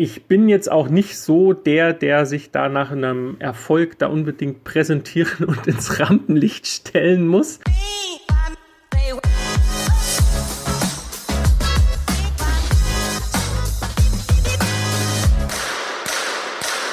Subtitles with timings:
[0.00, 4.64] ich bin jetzt auch nicht so der, der sich da nach einem Erfolg da unbedingt
[4.64, 7.60] präsentieren und ins Rampenlicht stellen muss.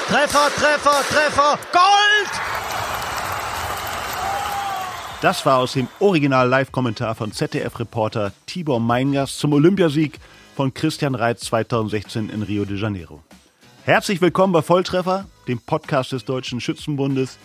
[0.08, 2.30] Treffer, Treffer, Treffer, Gold!
[5.22, 10.20] Das war aus dem Original-Live-Kommentar von ZDF-Reporter Tibor Meingers zum Olympiasieg
[10.58, 13.22] von Christian Reitz 2016 in Rio de Janeiro.
[13.84, 17.38] Herzlich willkommen bei Volltreffer, dem Podcast des Deutschen Schützenbundes,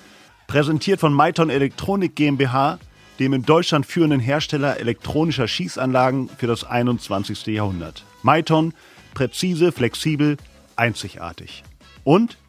[0.48, 2.80] präsentiert von Maiton Elektronik GmbH,
[3.20, 7.46] dem in Deutschland führenden Hersteller elektronischer Schießanlagen für das 21.
[7.46, 8.04] Jahrhundert.
[8.24, 8.74] Maiton,
[9.14, 10.38] präzise, flexibel,
[10.76, 11.64] einzigartig.
[12.04, 12.40] Und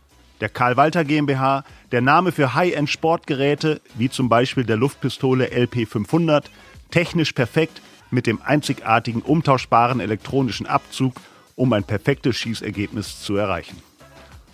[0.41, 6.45] der Karl Walter GmbH, der Name für High-End-Sportgeräte, wie zum Beispiel der Luftpistole LP500,
[6.91, 7.83] technisch perfekt,
[8.15, 11.15] mit dem einzigartigen umtauschbaren elektronischen Abzug,
[11.57, 13.77] um ein perfektes Schießergebnis zu erreichen.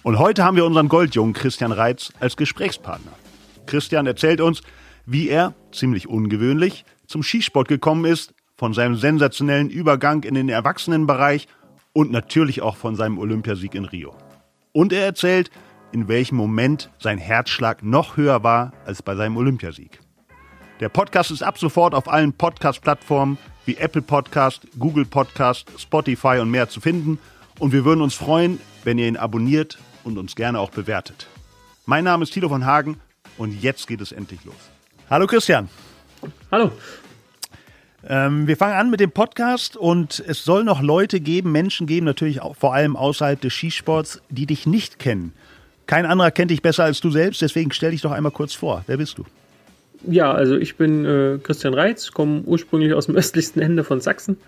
[0.02, 3.12] Und heute haben wir unseren Goldjungen Christian Reitz als Gesprächspartner.
[3.66, 4.62] Christian erzählt uns,
[5.06, 11.48] wie er, ziemlich ungewöhnlich, zum Skisport gekommen ist, von seinem sensationellen Übergang in den Erwachsenenbereich
[11.92, 14.14] und natürlich auch von seinem Olympiasieg in Rio.
[14.72, 15.50] Und er erzählt,
[15.92, 20.00] in welchem Moment sein Herzschlag noch höher war als bei seinem Olympiasieg.
[20.80, 23.36] Der Podcast ist ab sofort auf allen Podcast-Plattformen
[23.66, 27.18] wie Apple Podcast, Google Podcast, Spotify und mehr zu finden.
[27.58, 31.26] Und wir würden uns freuen, wenn ihr ihn abonniert und uns gerne auch bewertet.
[31.84, 32.98] Mein Name ist Tilo von Hagen
[33.36, 34.54] und jetzt geht es endlich los.
[35.10, 35.68] Hallo Christian.
[36.50, 36.72] Hallo.
[38.08, 42.06] Ähm, wir fangen an mit dem Podcast und es soll noch Leute geben, Menschen geben,
[42.06, 45.34] natürlich auch vor allem außerhalb des Skisports, die dich nicht kennen.
[45.86, 48.82] Kein anderer kennt dich besser als du selbst, deswegen stell dich doch einmal kurz vor.
[48.86, 49.26] Wer bist du?
[50.06, 54.38] Ja, also ich bin äh, Christian Reitz, komme ursprünglich aus dem östlichsten Ende von Sachsen,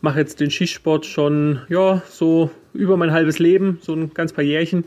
[0.00, 4.44] mache jetzt den Skisport schon, ja, so über mein halbes Leben, so ein ganz paar
[4.44, 4.84] Jährchen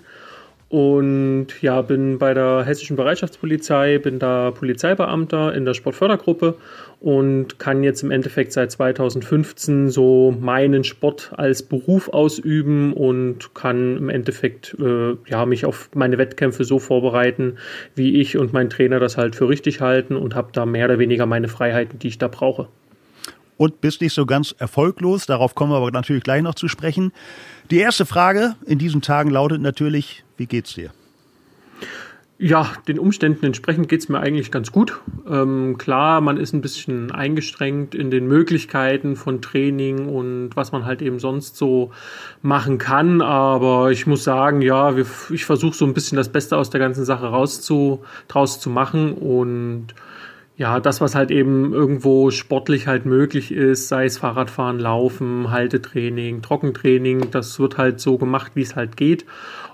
[0.69, 6.55] und ja, bin bei der Hessischen Bereitschaftspolizei, bin da Polizeibeamter in der Sportfördergruppe
[6.99, 13.97] und kann jetzt im Endeffekt seit 2015 so meinen Sport als Beruf ausüben und kann
[13.97, 17.57] im Endeffekt äh, ja, mich auf meine Wettkämpfe so vorbereiten,
[17.95, 20.99] wie ich und mein Trainer das halt für richtig halten und habe da mehr oder
[20.99, 22.67] weniger meine Freiheiten, die ich da brauche.
[23.59, 27.11] Und bist nicht so ganz erfolglos, darauf kommen wir aber natürlich gleich noch zu sprechen.
[27.69, 30.91] Die erste Frage in diesen Tagen lautet natürlich, wie geht's dir?
[32.37, 35.01] Ja, den Umständen entsprechend geht es mir eigentlich ganz gut.
[35.29, 40.85] Ähm, klar, man ist ein bisschen eingeschränkt in den Möglichkeiten von Training und was man
[40.85, 41.91] halt eben sonst so
[42.41, 43.21] machen kann.
[43.21, 46.79] Aber ich muss sagen, ja, wir, ich versuche so ein bisschen das Beste aus der
[46.79, 49.87] ganzen Sache rauszu, draus zu machen und
[50.59, 56.41] ja, das, was halt eben irgendwo sportlich halt möglich ist, sei es Fahrradfahren, Laufen, Haltetraining,
[56.41, 59.25] Trockentraining, das wird halt so gemacht, wie es halt geht.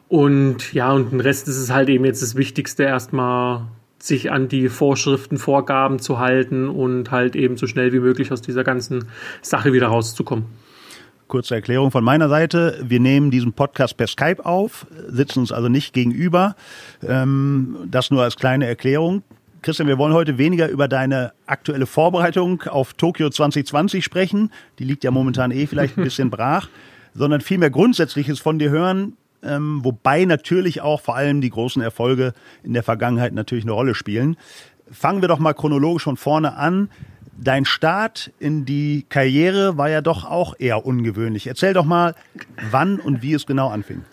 [0.10, 3.62] Und ja, und den Rest ist es halt eben jetzt das Wichtigste, erstmal
[3.98, 8.44] sich an die Vorschriften, Vorgaben zu halten und halt eben so schnell wie möglich aus
[8.44, 9.06] dieser ganzen
[9.42, 10.46] Sache wieder rauszukommen.
[11.28, 12.80] Kurze Erklärung von meiner Seite.
[12.84, 16.56] Wir nehmen diesen Podcast per Skype auf, sitzen uns also nicht gegenüber.
[17.02, 19.24] Ähm, das nur als kleine Erklärung.
[19.66, 24.52] Christian, wir wollen heute weniger über deine aktuelle Vorbereitung auf Tokio 2020 sprechen.
[24.78, 26.70] Die liegt ja momentan eh vielleicht ein bisschen brach,
[27.16, 29.18] sondern vielmehr Grundsätzliches von dir hören.
[29.42, 33.96] Ähm, wobei natürlich auch vor allem die großen Erfolge in der Vergangenheit natürlich eine Rolle
[33.96, 34.38] spielen.
[34.92, 36.92] Fangen wir doch mal chronologisch von vorne an.
[37.36, 41.48] Dein Start in die Karriere war ja doch auch eher ungewöhnlich.
[41.48, 42.14] Erzähl doch mal,
[42.70, 44.04] wann und wie es genau anfing.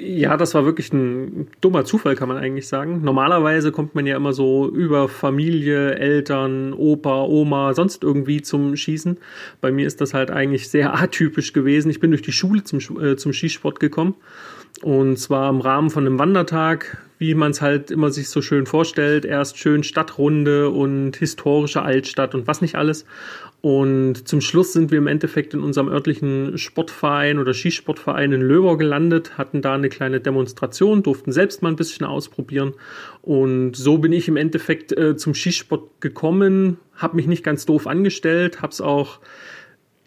[0.00, 3.02] Ja, das war wirklich ein dummer Zufall, kann man eigentlich sagen.
[3.02, 9.18] Normalerweise kommt man ja immer so über Familie, Eltern, Opa, Oma, sonst irgendwie zum Schießen.
[9.60, 11.90] Bei mir ist das halt eigentlich sehr atypisch gewesen.
[11.90, 14.14] Ich bin durch die Schule zum, äh, zum Skisport gekommen.
[14.82, 18.66] Und zwar im Rahmen von einem Wandertag, wie man es halt immer sich so schön
[18.66, 19.24] vorstellt.
[19.24, 23.04] Erst schön Stadtrunde und historische Altstadt und was nicht alles.
[23.60, 28.78] Und zum Schluss sind wir im Endeffekt in unserem örtlichen Sportverein oder Skisportverein in Löwer
[28.78, 32.74] gelandet, hatten da eine kleine Demonstration, durften selbst mal ein bisschen ausprobieren.
[33.20, 37.88] Und so bin ich im Endeffekt äh, zum Skisport gekommen, habe mich nicht ganz doof
[37.88, 39.18] angestellt, habe es auch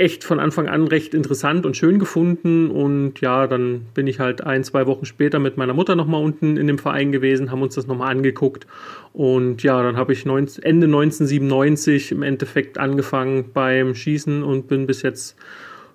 [0.01, 2.71] echt von Anfang an recht interessant und schön gefunden.
[2.71, 6.57] Und ja, dann bin ich halt ein, zwei Wochen später mit meiner Mutter nochmal unten
[6.57, 8.65] in dem Verein gewesen, haben uns das nochmal angeguckt.
[9.13, 15.03] Und ja, dann habe ich Ende 1997 im Endeffekt angefangen beim Schießen und bin bis
[15.03, 15.37] jetzt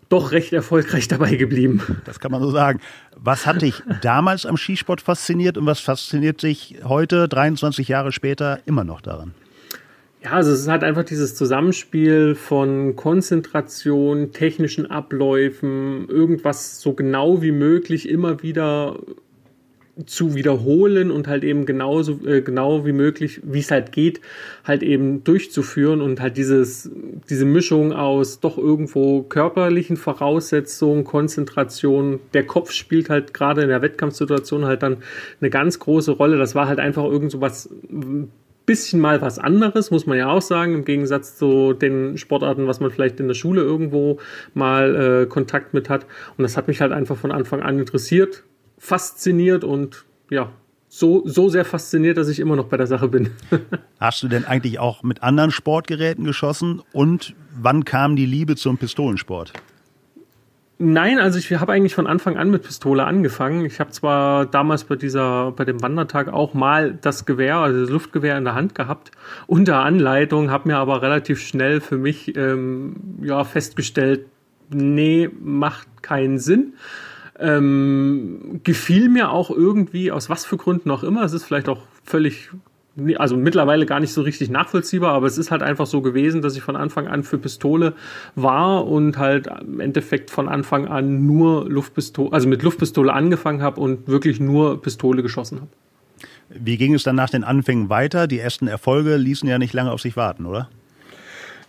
[0.08, 1.82] doch recht erfolgreich dabei geblieben.
[2.04, 2.80] Das kann man so sagen.
[3.16, 8.60] Was hat dich damals am Skisport fasziniert und was fasziniert dich heute, 23 Jahre später,
[8.66, 9.34] immer noch daran?
[10.26, 17.42] Ja, also es ist halt einfach dieses Zusammenspiel von Konzentration, technischen Abläufen, irgendwas so genau
[17.42, 18.98] wie möglich immer wieder
[20.04, 24.20] zu wiederholen und halt eben genauso äh, genau wie möglich, wie es halt geht,
[24.64, 26.90] halt eben durchzuführen und halt dieses
[27.30, 33.80] diese Mischung aus doch irgendwo körperlichen Voraussetzungen, Konzentration, der Kopf spielt halt gerade in der
[33.80, 34.96] Wettkampfsituation halt dann
[35.40, 36.36] eine ganz große Rolle.
[36.36, 37.70] Das war halt einfach irgend so was
[38.66, 42.80] bisschen mal was anderes, muss man ja auch sagen, im Gegensatz zu den Sportarten, was
[42.80, 44.18] man vielleicht in der Schule irgendwo
[44.54, 46.04] mal äh, Kontakt mit hat.
[46.36, 48.44] Und das hat mich halt einfach von Anfang an interessiert
[48.78, 50.50] fasziniert und ja,
[50.88, 53.30] so, so sehr fasziniert, dass ich immer noch bei der Sache bin.
[54.00, 58.78] Hast du denn eigentlich auch mit anderen Sportgeräten geschossen und wann kam die Liebe zum
[58.78, 59.52] Pistolensport?
[60.78, 63.64] Nein, also ich habe eigentlich von Anfang an mit Pistole angefangen.
[63.64, 67.88] Ich habe zwar damals bei dieser, bei dem Wandertag auch mal das Gewehr, also das
[67.88, 69.10] Luftgewehr in der Hand gehabt,
[69.46, 74.26] unter Anleitung, habe mir aber relativ schnell für mich ähm, ja festgestellt,
[74.68, 76.74] nee, macht keinen Sinn.
[77.38, 81.22] Ähm, gefiel mir auch irgendwie, aus was für Gründen auch immer.
[81.22, 82.50] Es ist vielleicht auch völlig,
[83.16, 86.56] also mittlerweile gar nicht so richtig nachvollziehbar, aber es ist halt einfach so gewesen, dass
[86.56, 87.92] ich von Anfang an für Pistole
[88.34, 93.80] war und halt im Endeffekt von Anfang an nur Luftpistole, also mit Luftpistole angefangen habe
[93.80, 95.70] und wirklich nur Pistole geschossen habe.
[96.48, 98.26] Wie ging es dann nach den Anfängen weiter?
[98.26, 100.68] Die ersten Erfolge ließen ja nicht lange auf sich warten, oder?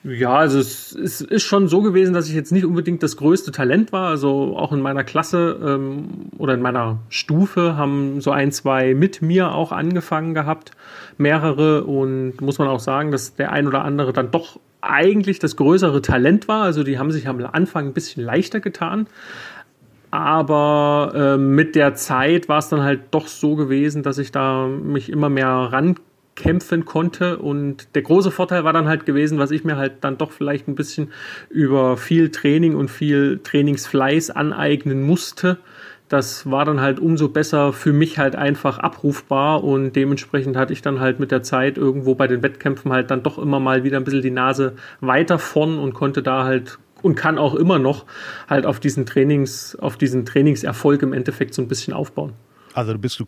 [0.03, 3.51] Ja, also es, es, ist schon so gewesen, dass ich jetzt nicht unbedingt das größte
[3.51, 4.09] Talent war.
[4.09, 9.21] Also auch in meiner Klasse ähm, oder in meiner Stufe haben so ein, zwei mit
[9.21, 10.71] mir auch angefangen gehabt,
[11.17, 11.83] mehrere.
[11.83, 16.01] Und muss man auch sagen, dass der ein oder andere dann doch eigentlich das größere
[16.01, 16.63] Talent war.
[16.63, 19.07] Also die haben sich am Anfang ein bisschen leichter getan.
[20.11, 24.67] Aber äh, mit der Zeit war es dann halt doch so gewesen, dass ich da
[24.67, 25.95] mich immer mehr ran
[26.37, 27.37] kämpfen konnte.
[27.37, 30.69] Und der große Vorteil war dann halt gewesen, was ich mir halt dann doch vielleicht
[30.69, 31.11] ein bisschen
[31.49, 35.57] über viel Training und viel Trainingsfleiß aneignen musste.
[36.07, 40.81] Das war dann halt umso besser für mich halt einfach abrufbar und dementsprechend hatte ich
[40.81, 43.97] dann halt mit der Zeit irgendwo bei den Wettkämpfen halt dann doch immer mal wieder
[43.97, 48.05] ein bisschen die Nase weiter vorn und konnte da halt und kann auch immer noch
[48.49, 52.33] halt auf diesen Trainings, auf diesen Trainingserfolg im Endeffekt so ein bisschen aufbauen.
[52.73, 53.25] Also bist du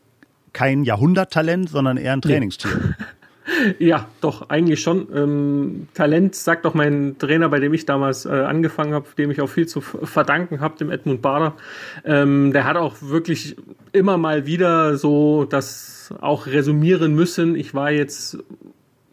[0.53, 2.71] kein Jahrhunderttalent, sondern eher ein Trainingstier.
[3.79, 5.07] Ja, doch, eigentlich schon.
[5.13, 9.41] Ähm, Talent sagt auch mein Trainer, bei dem ich damals äh, angefangen habe, dem ich
[9.41, 11.55] auch viel zu verdanken habe, dem Edmund Bader.
[12.05, 13.55] Ähm, der hat auch wirklich
[13.91, 17.55] immer mal wieder so das auch resümieren müssen.
[17.55, 18.37] Ich war jetzt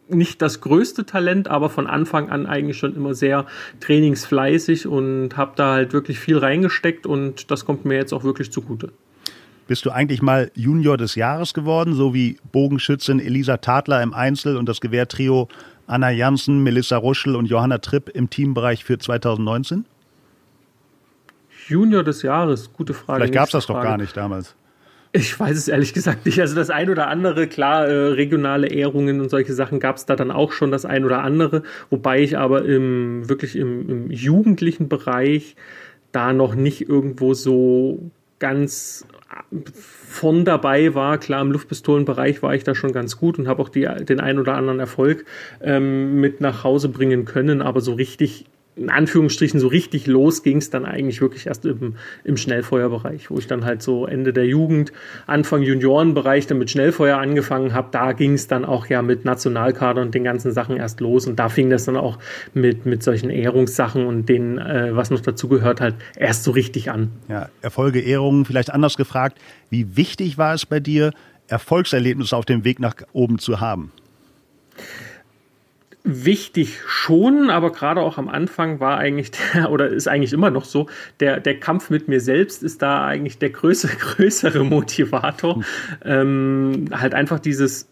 [0.09, 3.45] nicht das größte Talent, aber von Anfang an eigentlich schon immer sehr
[3.79, 8.51] trainingsfleißig und habe da halt wirklich viel reingesteckt und das kommt mir jetzt auch wirklich
[8.51, 8.91] zugute
[9.67, 14.57] bist du eigentlich mal Junior des Jahres geworden, so wie Bogenschützin Elisa Tadler im Einzel
[14.57, 15.47] und das Gewehrtrio
[15.87, 19.85] Anna Janssen, Melissa Ruschel und Johanna Tripp im Teambereich für 2019?
[21.67, 23.19] Junior des Jahres, gute Frage.
[23.19, 23.79] Vielleicht gab es das Frage.
[23.79, 24.55] doch gar nicht damals.
[25.13, 26.39] Ich weiß es ehrlich gesagt nicht.
[26.39, 30.15] Also das ein oder andere, klar, äh, regionale Ehrungen und solche Sachen gab es da
[30.15, 34.89] dann auch schon das ein oder andere, wobei ich aber im wirklich im, im jugendlichen
[34.89, 35.55] Bereich
[36.11, 39.05] da noch nicht irgendwo so ganz
[39.53, 41.17] von dabei war.
[41.17, 44.39] Klar, im Luftpistolenbereich war ich da schon ganz gut und habe auch die, den einen
[44.39, 45.25] oder anderen Erfolg
[45.61, 48.45] ähm, mit nach Hause bringen können, aber so richtig
[48.77, 53.37] in Anführungsstrichen so richtig los ging es dann eigentlich wirklich erst im, im Schnellfeuerbereich, wo
[53.37, 54.91] ich dann halt so Ende der Jugend,
[55.25, 57.89] Anfang Juniorenbereich dann mit Schnellfeuer angefangen habe.
[57.91, 61.37] Da ging es dann auch ja mit Nationalkader und den ganzen Sachen erst los und
[61.37, 62.19] da fing das dann auch
[62.53, 66.91] mit, mit solchen Ehrungssachen und denen, äh, was noch dazu gehört, halt erst so richtig
[66.91, 67.11] an.
[67.27, 71.11] Ja, Erfolge, Ehrungen, vielleicht anders gefragt, wie wichtig war es bei dir,
[71.47, 73.91] Erfolgserlebnisse auf dem Weg nach oben zu haben?
[76.07, 80.65] Wichtig schon, aber gerade auch am Anfang war eigentlich der, oder ist eigentlich immer noch
[80.65, 80.87] so,
[81.19, 85.57] der, der Kampf mit mir selbst ist da eigentlich der größere, größere Motivator.
[85.57, 85.63] Mhm.
[86.03, 87.89] Ähm, halt einfach dieses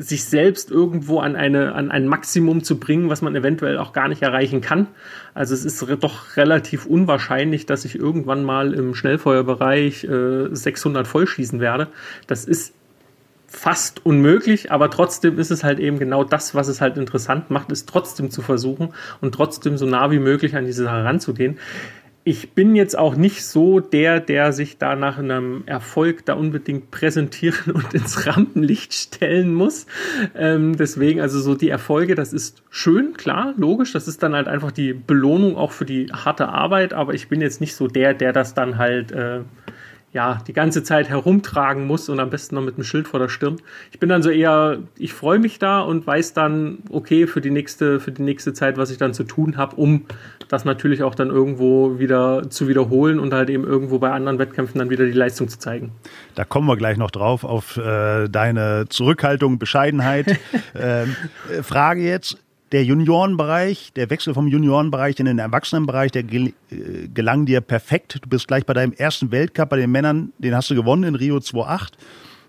[0.00, 4.06] sich selbst irgendwo an, eine, an ein Maximum zu bringen, was man eventuell auch gar
[4.06, 4.86] nicht erreichen kann.
[5.34, 11.58] Also es ist doch relativ unwahrscheinlich, dass ich irgendwann mal im Schnellfeuerbereich äh, 600 vollschießen
[11.58, 11.88] werde.
[12.28, 12.74] Das ist
[13.48, 17.72] fast unmöglich, aber trotzdem ist es halt eben genau das, was es halt interessant macht,
[17.72, 18.90] es trotzdem zu versuchen
[19.22, 21.58] und trotzdem so nah wie möglich an diese Sache ranzugehen.
[22.24, 26.90] Ich bin jetzt auch nicht so der, der sich da nach einem Erfolg da unbedingt
[26.90, 29.86] präsentieren und ins Rampenlicht stellen muss.
[30.36, 33.92] Ähm, deswegen, also so die Erfolge, das ist schön, klar, logisch.
[33.92, 37.40] Das ist dann halt einfach die Belohnung auch für die harte Arbeit, aber ich bin
[37.40, 39.40] jetzt nicht so der, der das dann halt äh,
[40.12, 43.28] ja, die ganze Zeit herumtragen muss und am besten noch mit einem Schild vor der
[43.28, 43.56] Stirn.
[43.92, 47.50] Ich bin dann so eher, ich freue mich da und weiß dann, okay, für die
[47.50, 50.06] nächste, für die nächste Zeit, was ich dann zu tun habe, um
[50.48, 54.78] das natürlich auch dann irgendwo wieder zu wiederholen und halt eben irgendwo bei anderen Wettkämpfen
[54.78, 55.92] dann wieder die Leistung zu zeigen.
[56.34, 60.38] Da kommen wir gleich noch drauf, auf äh, deine Zurückhaltung, Bescheidenheit.
[60.74, 61.16] ähm,
[61.52, 62.38] äh, Frage jetzt,
[62.72, 66.52] der Juniorenbereich, der Wechsel vom Juniorenbereich in den Erwachsenenbereich, der äh,
[67.12, 68.18] gelang dir perfekt.
[68.22, 71.14] Du bist gleich bei deinem ersten Weltcup bei den Männern, den hast du gewonnen in
[71.14, 71.92] Rio 2.8.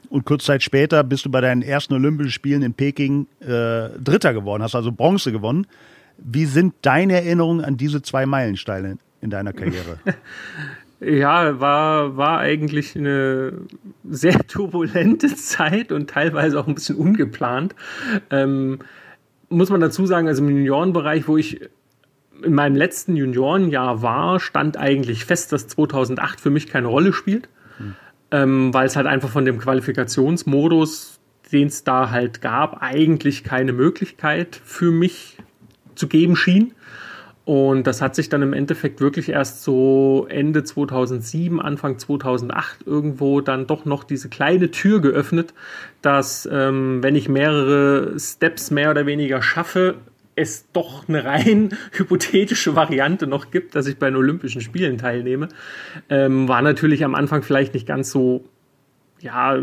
[0.10, 4.34] Und kurz Zeit später bist du bei deinen ersten Olympischen Spielen in Peking äh, Dritter
[4.34, 5.68] geworden, hast also Bronze gewonnen.
[6.18, 10.00] Wie sind deine Erinnerungen an diese zwei Meilensteine in deiner Karriere?
[11.02, 13.54] Ja, war, war eigentlich eine
[14.04, 17.74] sehr turbulente Zeit und teilweise auch ein bisschen ungeplant.
[18.30, 18.80] Ähm,
[19.50, 21.62] muss man dazu sagen, also im Juniorenbereich, wo ich
[22.44, 27.50] in meinem letzten Juniorenjahr war, stand eigentlich fest, dass 2008 für mich keine Rolle spielt,
[27.77, 27.96] hm.
[28.32, 31.20] ähm, weil es halt einfach von dem Qualifikationsmodus,
[31.51, 35.38] den es da halt gab, eigentlich keine Möglichkeit für mich
[35.96, 36.74] zu geben schien.
[37.50, 43.41] Und das hat sich dann im Endeffekt wirklich erst so Ende 2007, Anfang 2008 irgendwo
[43.41, 45.56] dann doch noch diese kleine Tür geöffnet,
[46.03, 49.96] dass ähm, wenn ich mehrere Steps mehr oder weniger schaffe,
[50.36, 55.50] es doch eine rein hypothetische Variante noch gibt, dass ich bei den Olympischen Spielen teilnehme.
[56.08, 58.46] Ähm, war natürlich am Anfang vielleicht nicht ganz so
[59.22, 59.58] ja,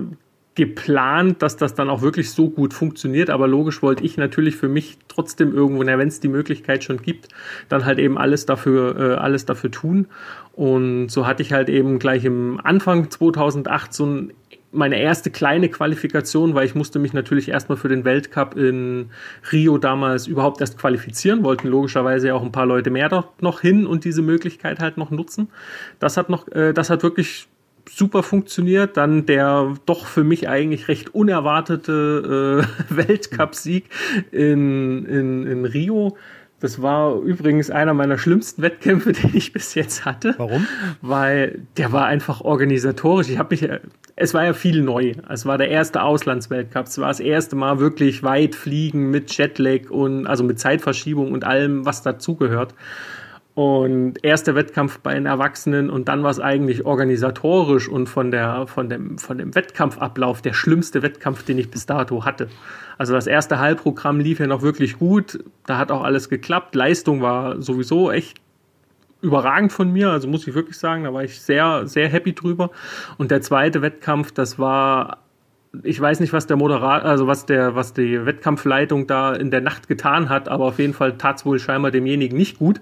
[0.57, 3.31] geplant, dass das dann auch wirklich so gut funktioniert.
[3.31, 7.29] Aber logisch wollte ich natürlich für mich trotzdem irgendwo, wenn es die Möglichkeit schon gibt,
[7.69, 10.07] dann halt eben alles dafür, äh, alles dafür tun.
[10.55, 14.33] Und so hatte ich halt eben gleich im Anfang 2008 so ein,
[14.73, 19.11] meine erste kleine Qualifikation, weil ich musste mich natürlich erstmal für den Weltcup in
[19.53, 23.87] Rio damals überhaupt erst qualifizieren, wollten logischerweise auch ein paar Leute mehr dort noch hin
[23.87, 25.49] und diese Möglichkeit halt noch nutzen.
[25.99, 27.47] Das hat noch, äh, das hat wirklich
[27.89, 28.97] super funktioniert.
[28.97, 33.85] Dann der doch für mich eigentlich recht unerwartete äh, Weltcupsieg
[34.33, 36.17] in, in, in Rio.
[36.59, 40.35] Das war übrigens einer meiner schlimmsten Wettkämpfe, den ich bis jetzt hatte.
[40.39, 40.67] Warum?
[41.03, 43.29] Weil der war einfach organisatorisch.
[43.29, 43.69] Ich habe mich,
[44.17, 45.13] es war ja viel neu.
[45.29, 46.87] Es war der erste Auslandsweltcup.
[46.87, 51.45] Es war das erste Mal wirklich weit fliegen mit Jetlag und also mit Zeitverschiebung und
[51.45, 52.75] allem, was dazugehört.
[53.57, 58.31] Und erst der Wettkampf bei den Erwachsenen und dann war es eigentlich organisatorisch und von,
[58.31, 62.49] der, von, dem, von dem Wettkampfablauf der schlimmste Wettkampf, den ich bis dato hatte.
[62.99, 66.75] Also das erste Halbprogramm lief ja noch wirklich gut, da hat auch alles geklappt.
[66.75, 68.43] Leistung war sowieso echt
[69.23, 72.73] überragend von mir, also muss ich wirklich sagen, da war ich sehr, sehr happy drüber.
[73.17, 75.23] Und der zweite Wettkampf, das war
[75.83, 79.61] ich weiß nicht, was der Moderat, also was der, was die Wettkampfleitung da in der
[79.61, 82.81] Nacht getan hat, aber auf jeden Fall tat es wohl scheinbar demjenigen nicht gut.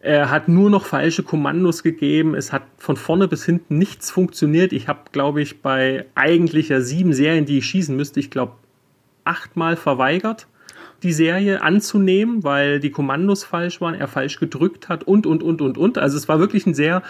[0.00, 2.34] Er hat nur noch falsche Kommandos gegeben.
[2.34, 4.72] Es hat von vorne bis hinten nichts funktioniert.
[4.72, 8.52] Ich habe, glaube ich, bei eigentlich ja sieben Serien, die ich schießen müsste, ich glaube,
[9.24, 10.46] achtmal verweigert,
[11.02, 15.60] die Serie anzunehmen, weil die Kommandos falsch waren, er falsch gedrückt hat und, und, und,
[15.60, 15.98] und, und.
[15.98, 17.02] Also es war wirklich ein sehr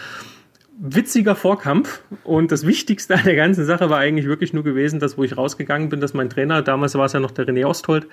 [0.79, 5.17] witziger Vorkampf und das Wichtigste an der ganzen Sache war eigentlich wirklich nur gewesen, dass
[5.17, 8.07] wo ich rausgegangen bin, dass mein Trainer, damals war es ja noch der René Osthold,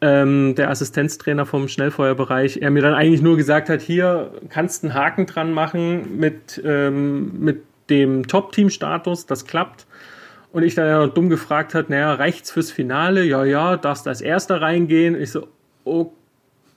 [0.00, 4.94] ähm, der Assistenztrainer vom Schnellfeuerbereich, er mir dann eigentlich nur gesagt hat, hier kannst einen
[4.94, 9.86] Haken dran machen mit, ähm, mit dem Top-Team-Status, das klappt.
[10.52, 13.24] Und ich dann ja dumm gefragt hat, naja, reicht's fürs Finale?
[13.24, 15.20] Ja, ja, darfst als Erster reingehen.
[15.20, 15.48] Ich so,
[15.84, 16.12] okay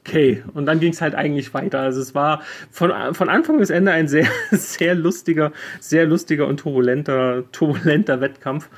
[0.06, 0.44] okay.
[0.53, 1.79] Und dann ging es halt eigentlich weiter.
[1.79, 2.41] Also es war
[2.72, 8.70] von, von Anfang bis Ende ein sehr, sehr lustiger, sehr lustiger und turbulenter, turbulenter Wettkampf.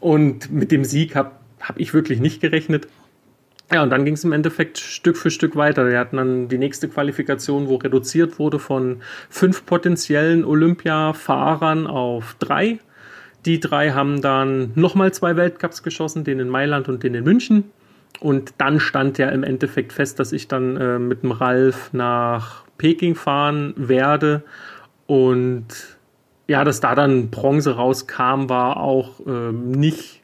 [0.00, 2.88] Und mit dem Sieg habe hab ich wirklich nicht gerechnet.
[3.70, 5.86] Ja, und dann ging es im Endeffekt Stück für Stück weiter.
[5.86, 12.78] Wir hatten dann die nächste Qualifikation, wo reduziert wurde von fünf potenziellen Olympia-Fahrern auf drei.
[13.44, 17.64] Die drei haben dann nochmal zwei Weltcups geschossen, den in Mailand und den in München.
[18.20, 22.64] Und dann stand ja im Endeffekt fest, dass ich dann äh, mit dem Ralf nach
[22.76, 24.42] Peking fahren werde.
[25.06, 25.98] Und
[26.48, 30.22] ja, dass da dann Bronze rauskam, war auch ähm, nicht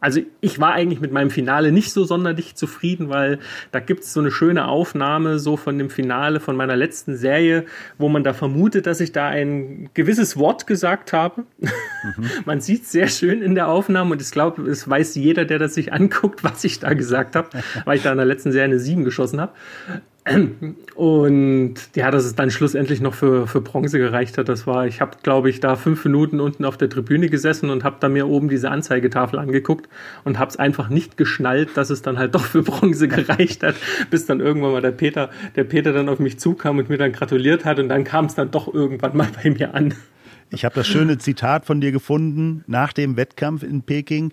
[0.00, 3.38] also ich war eigentlich mit meinem Finale nicht so sonderlich zufrieden, weil
[3.70, 7.66] da gibt es so eine schöne Aufnahme so von dem Finale von meiner letzten Serie,
[7.98, 11.44] wo man da vermutet, dass ich da ein gewisses Wort gesagt habe.
[11.58, 12.30] Mhm.
[12.46, 15.74] man sieht sehr schön in der Aufnahme und ich glaube, es weiß jeder, der das
[15.74, 17.50] sich anguckt, was ich da gesagt habe,
[17.84, 19.52] weil ich da in der letzten Serie eine 7 geschossen habe.
[20.94, 25.00] Und ja, dass es dann schlussendlich noch für, für Bronze gereicht hat, das war, ich
[25.00, 28.28] habe, glaube ich, da fünf Minuten unten auf der Tribüne gesessen und habe da mir
[28.28, 29.88] oben diese Anzeigetafel angeguckt
[30.24, 33.76] und habe es einfach nicht geschnallt, dass es dann halt doch für Bronze gereicht hat,
[34.10, 37.12] bis dann irgendwann mal der Peter, der Peter dann auf mich zukam und mir dann
[37.12, 39.94] gratuliert hat und dann kam es dann doch irgendwann mal bei mir an.
[40.50, 44.32] Ich habe das schöne Zitat von dir gefunden nach dem Wettkampf in Peking.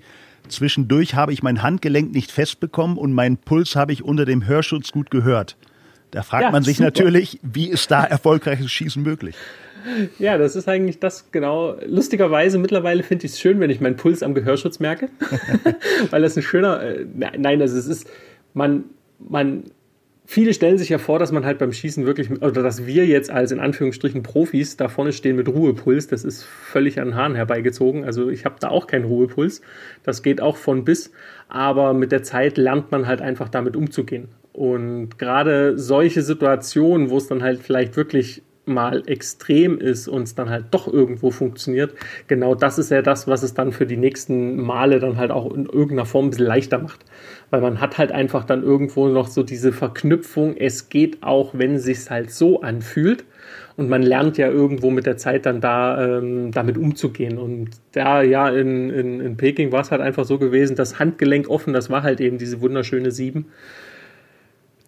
[0.49, 4.91] Zwischendurch habe ich mein Handgelenk nicht festbekommen und meinen Puls habe ich unter dem Hörschutz
[4.91, 5.55] gut gehört.
[6.11, 6.87] Da fragt ja, man sich super.
[6.87, 9.35] natürlich, wie ist da erfolgreiches Schießen möglich?
[10.19, 11.77] Ja, das ist eigentlich das genau.
[11.85, 15.09] Lustigerweise mittlerweile finde ich es schön, wenn ich meinen Puls am Gehörschutz merke,
[16.09, 16.81] weil das ein schöner.
[16.81, 17.05] Äh,
[17.37, 18.09] nein, also es ist
[18.53, 18.85] man
[19.19, 19.63] man
[20.27, 23.31] viele stellen sich ja vor, dass man halt beim Schießen wirklich, oder dass wir jetzt
[23.31, 26.07] als in Anführungsstrichen Profis da vorne stehen mit Ruhepuls.
[26.07, 28.03] Das ist völlig an den Haaren herbeigezogen.
[28.03, 29.61] Also ich habe da auch keinen Ruhepuls.
[30.03, 31.11] Das geht auch von bis.
[31.47, 34.27] Aber mit der Zeit lernt man halt einfach damit umzugehen.
[34.57, 40.33] Und gerade solche Situationen, wo es dann halt vielleicht wirklich mal extrem ist und es
[40.33, 41.93] dann halt doch irgendwo funktioniert,
[42.25, 45.53] genau das ist ja das, was es dann für die nächsten Male dann halt auch
[45.53, 47.05] in irgendeiner Form ein bisschen leichter macht.
[47.51, 51.75] Weil man hat halt einfach dann irgendwo noch so diese Verknüpfung, es geht auch, wenn
[51.75, 53.25] es sich halt so anfühlt.
[53.75, 57.37] Und man lernt ja irgendwo mit der Zeit dann da ähm, damit umzugehen.
[57.37, 61.47] Und da ja in, in, in Peking war es halt einfach so gewesen, das Handgelenk
[61.47, 63.45] offen, das war halt eben diese wunderschöne Sieben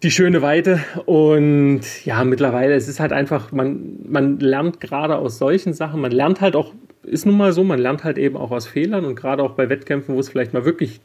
[0.02, 0.80] die schöne Weite.
[1.06, 6.12] Und ja, mittlerweile, es ist halt einfach, man, man lernt gerade aus solchen Sachen, man
[6.12, 9.14] lernt halt auch, ist nun mal so, man lernt halt eben auch aus Fehlern und
[9.14, 11.00] gerade auch bei Wettkämpfen, wo es vielleicht mal wirklich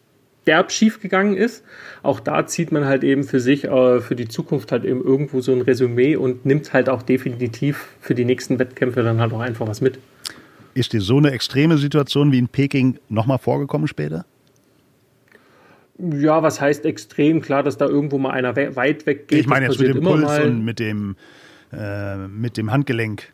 [0.48, 1.64] derb schief gegangen ist,
[2.04, 5.42] auch da zieht man halt eben für sich, äh, für die Zukunft halt eben irgendwo
[5.42, 9.40] so ein Resümee und nimmt halt auch definitiv für die nächsten Wettkämpfe dann halt auch
[9.40, 9.98] einfach was mit.
[10.76, 14.26] Ist dir so eine extreme Situation wie in Peking nochmal vorgekommen später?
[15.98, 17.42] Ja, was heißt extrem?
[17.42, 19.40] Klar, dass da irgendwo mal einer we weit weg geht.
[19.40, 20.46] Ich meine jetzt mit dem Puls mal.
[20.46, 21.16] und mit dem,
[21.72, 23.32] äh, mit dem Handgelenk.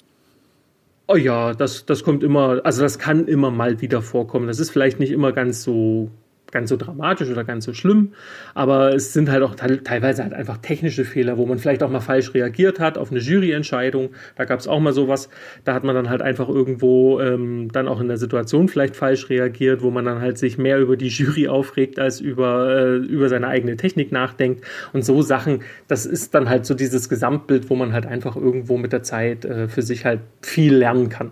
[1.07, 4.47] Oh ja, das, das kommt immer, also das kann immer mal wieder vorkommen.
[4.47, 6.11] Das ist vielleicht nicht immer ganz so
[6.51, 8.13] ganz so dramatisch oder ganz so schlimm,
[8.53, 12.00] aber es sind halt auch teilweise halt einfach technische Fehler, wo man vielleicht auch mal
[12.00, 14.10] falsch reagiert hat auf eine Juryentscheidung.
[14.36, 15.29] Da gab es auch mal sowas,
[15.63, 19.29] da hat man dann halt einfach irgendwo ähm, dann auch in der Situation vielleicht falsch
[19.29, 23.29] reagiert, wo man dann halt sich mehr über die Jury aufregt, als über, äh, über
[23.29, 24.63] seine eigene Technik nachdenkt.
[24.93, 28.77] Und so Sachen, das ist dann halt so dieses Gesamtbild, wo man halt einfach irgendwo
[28.77, 31.31] mit der Zeit äh, für sich halt viel lernen kann.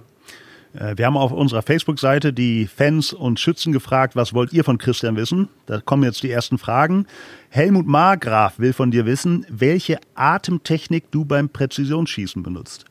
[0.73, 4.77] Äh, wir haben auf unserer Facebook-Seite die Fans und Schützen gefragt, was wollt ihr von
[4.77, 5.49] Christian wissen?
[5.65, 7.05] Da kommen jetzt die ersten Fragen.
[7.49, 12.85] Helmut Margraf will von dir wissen, welche Atemtechnik du beim Präzisionsschießen benutzt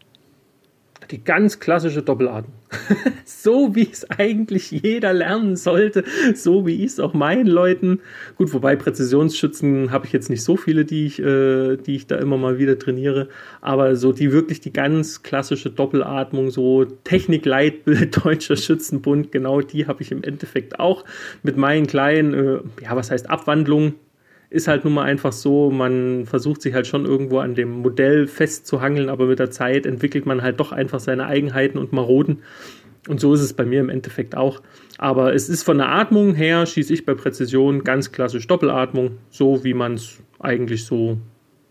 [1.11, 2.55] die ganz klassische Doppelatmung.
[3.25, 8.01] so wie es eigentlich jeder lernen sollte, so wie ich es auch meinen Leuten.
[8.37, 12.17] Gut, wobei Präzisionsschützen habe ich jetzt nicht so viele, die ich, äh, die ich da
[12.17, 13.29] immer mal wieder trainiere,
[13.61, 20.03] aber so die wirklich die ganz klassische Doppelatmung, so Technikleitbild Deutscher Schützenbund, genau die habe
[20.03, 21.05] ich im Endeffekt auch
[21.43, 23.95] mit meinen kleinen, äh, ja, was heißt Abwandlungen
[24.51, 28.27] ist halt nun mal einfach so, man versucht sich halt schon irgendwo an dem Modell
[28.27, 32.39] festzuhangeln, aber mit der Zeit entwickelt man halt doch einfach seine Eigenheiten und Maroden.
[33.09, 34.61] Und so ist es bei mir im Endeffekt auch.
[34.99, 39.65] Aber es ist von der Atmung her, schieße ich bei Präzision ganz klassisch Doppelatmung, so
[39.65, 41.19] wie man es eigentlich so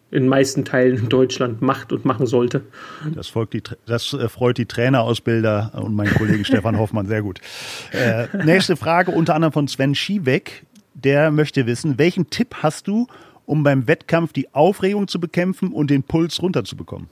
[0.09, 2.61] in meisten Teilen in Deutschland macht und machen sollte.
[3.13, 7.41] Das, die, das äh, freut die Trainerausbilder und meinen Kollegen Stefan Hoffmann sehr gut.
[7.91, 10.65] Äh, nächste Frage unter anderem von Sven Schiebeck
[11.03, 13.07] der möchte wissen, welchen Tipp hast du,
[13.45, 17.07] um beim Wettkampf die Aufregung zu bekämpfen und den Puls runterzubekommen?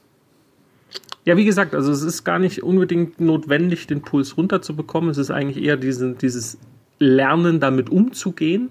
[1.23, 5.09] Ja, wie gesagt, also es ist gar nicht unbedingt notwendig, den Puls runterzubekommen.
[5.09, 6.59] Es ist eigentlich eher diese, dieses
[6.99, 8.69] Lernen, damit umzugehen.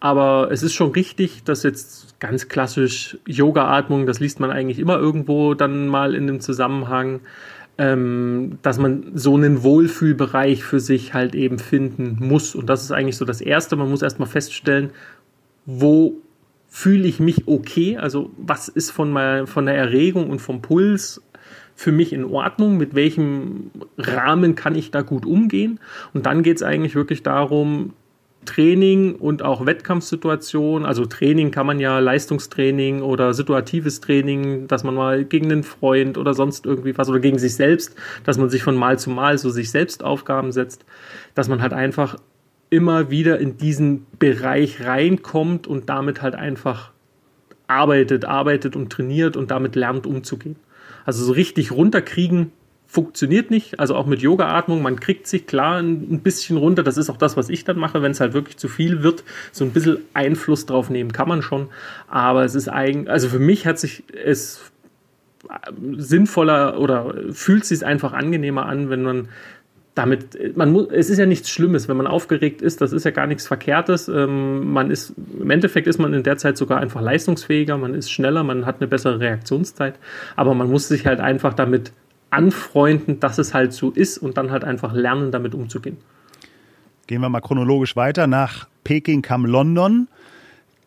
[0.00, 4.98] Aber es ist schon richtig, dass jetzt ganz klassisch Yoga-Atmung, das liest man eigentlich immer
[4.98, 7.20] irgendwo dann mal in dem Zusammenhang,
[7.82, 12.54] ähm, dass man so einen Wohlfühlbereich für sich halt eben finden muss.
[12.54, 13.74] Und das ist eigentlich so das Erste.
[13.74, 14.90] Man muss erstmal feststellen,
[15.66, 16.14] wo
[16.68, 17.96] fühle ich mich okay?
[17.98, 21.22] Also was ist von, mein, von der Erregung und vom Puls
[21.74, 22.76] für mich in Ordnung?
[22.76, 25.80] Mit welchem Rahmen kann ich da gut umgehen?
[26.14, 27.94] Und dann geht es eigentlich wirklich darum,
[28.44, 34.94] Training und auch Wettkampfsituationen, also Training kann man ja Leistungstraining oder situatives Training, dass man
[34.94, 38.62] mal gegen einen Freund oder sonst irgendwie was oder gegen sich selbst, dass man sich
[38.62, 40.84] von Mal zu Mal so sich selbst Aufgaben setzt,
[41.34, 42.16] dass man halt einfach
[42.70, 46.90] immer wieder in diesen Bereich reinkommt und damit halt einfach
[47.66, 50.56] arbeitet, arbeitet und trainiert und damit lernt umzugehen.
[51.04, 52.52] Also so richtig runterkriegen
[52.92, 53.80] funktioniert nicht.
[53.80, 56.82] Also auch mit Yoga-Atmung, man kriegt sich klar ein, bisschen runter.
[56.82, 59.24] Das ist auch das, was ich dann mache, wenn es halt wirklich zu viel wird.
[59.50, 61.68] So ein bisschen Einfluss drauf nehmen kann man schon.
[62.08, 64.70] Aber es ist eigentlich, also für mich hat sich es
[65.96, 69.28] sinnvoller oder fühlt sich einfach angenehmer an, wenn man
[69.94, 73.10] damit, man muss, es ist ja nichts Schlimmes, wenn man aufgeregt ist, das ist ja
[73.10, 74.08] gar nichts Verkehrtes.
[74.08, 78.10] Ähm, man ist, im Endeffekt ist man in der Zeit sogar einfach leistungsfähiger, man ist
[78.10, 79.94] schneller, man hat eine bessere Reaktionszeit,
[80.36, 81.92] aber man muss sich halt einfach damit
[82.32, 85.98] anfreunden, dass es halt so ist und dann halt einfach lernen, damit umzugehen.
[87.06, 88.26] Gehen wir mal chronologisch weiter.
[88.26, 90.08] Nach Peking kam London.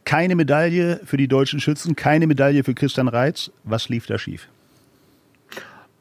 [0.06, 3.52] Keine Medaille für die deutschen Schützen, keine Medaille für Christian Reitz.
[3.64, 4.48] Was lief da schief?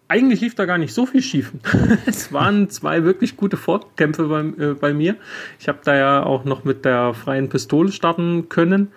[0.09, 1.53] Eigentlich lief da gar nicht so viel schief.
[2.07, 5.17] es waren zwei wirklich gute Vorkämpfe bei, äh, bei mir.
[5.59, 8.89] Ich habe da ja auch noch mit der freien Pistole starten können.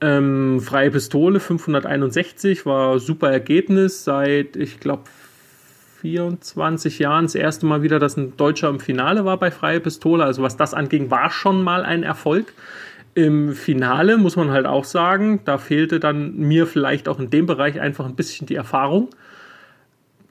[0.00, 5.04] Ähm, freie Pistole 561 war super Ergebnis seit, ich glaube,
[6.02, 10.24] 24 Jahren das erste Mal wieder, dass ein Deutscher im Finale war bei freie Pistole.
[10.24, 12.52] Also was das anging, war schon mal ein Erfolg.
[13.14, 17.46] Im Finale muss man halt auch sagen, da fehlte dann mir vielleicht auch in dem
[17.46, 19.10] Bereich einfach ein bisschen die Erfahrung.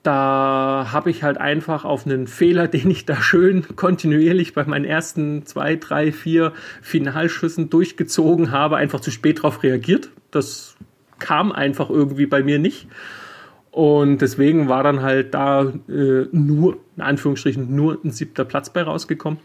[0.02, 4.84] Da habe ich halt einfach auf einen Fehler, den ich da schön kontinuierlich bei meinen
[4.84, 10.10] ersten zwei, drei, vier Finalschüssen durchgezogen habe, einfach zu spät darauf reagiert.
[10.32, 10.76] Das
[11.18, 12.88] kam einfach irgendwie bei mir nicht.
[13.72, 18.82] Und deswegen war dann halt da äh, nur, in Anführungsstrichen, nur ein siebter Platz bei
[18.82, 19.40] rausgekommen.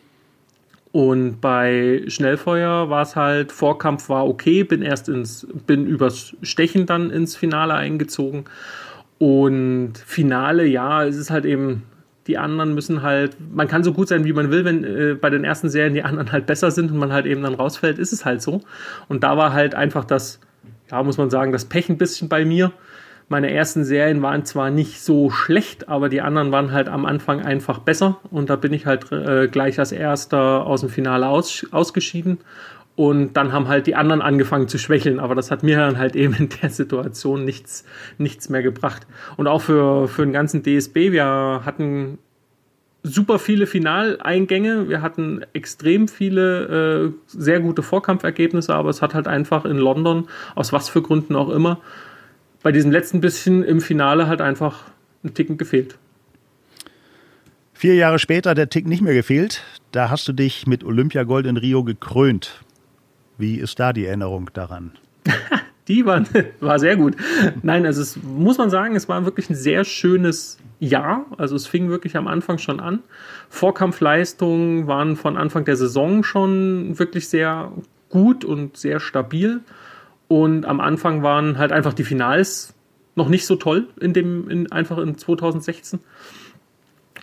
[0.91, 6.85] Und bei Schnellfeuer war es halt, Vorkampf war okay, bin erst ins, bin übers Stechen
[6.85, 8.45] dann ins Finale eingezogen.
[9.17, 11.83] Und Finale, ja, es ist halt eben,
[12.27, 15.29] die anderen müssen halt, man kann so gut sein, wie man will, wenn äh, bei
[15.29, 18.11] den ersten Serien die anderen halt besser sind und man halt eben dann rausfällt, ist
[18.11, 18.61] es halt so.
[19.07, 20.39] Und da war halt einfach das,
[20.91, 22.73] ja, muss man sagen, das Pech ein bisschen bei mir.
[23.29, 27.41] Meine ersten Serien waren zwar nicht so schlecht, aber die anderen waren halt am Anfang
[27.41, 28.19] einfach besser.
[28.31, 32.37] Und da bin ich halt äh, gleich als erster aus dem Finale aus, ausgeschieden.
[32.95, 36.15] Und dann haben halt die anderen angefangen zu schwächeln, aber das hat mir dann halt
[36.15, 37.85] eben in der Situation nichts,
[38.17, 39.05] nichts mehr gebracht.
[39.35, 42.17] Und auch für, für den ganzen DSB, wir hatten
[43.03, 49.27] super viele Finaleingänge, wir hatten extrem viele äh, sehr gute Vorkampfergebnisse, aber es hat halt
[49.27, 51.79] einfach in London, aus was für Gründen auch immer,
[52.63, 54.85] bei diesem letzten bisschen im Finale halt einfach
[55.23, 55.97] ein Ticken gefehlt.
[57.73, 59.63] Vier Jahre später der Tick nicht mehr gefehlt.
[59.91, 62.63] Da hast du dich mit Olympiagold in Rio gekrönt.
[63.37, 64.93] Wie ist da die Erinnerung daran?
[65.87, 66.23] die war,
[66.59, 67.15] war sehr gut.
[67.61, 71.25] Nein, also es muss man sagen, es war wirklich ein sehr schönes Jahr.
[71.37, 73.03] Also es fing wirklich am Anfang schon an.
[73.49, 77.71] Vorkampfleistungen waren von Anfang der Saison schon wirklich sehr
[78.09, 79.61] gut und sehr stabil.
[80.27, 82.73] Und am Anfang waren halt einfach die Finals
[83.15, 85.99] noch nicht so toll in dem, in, einfach in 2016.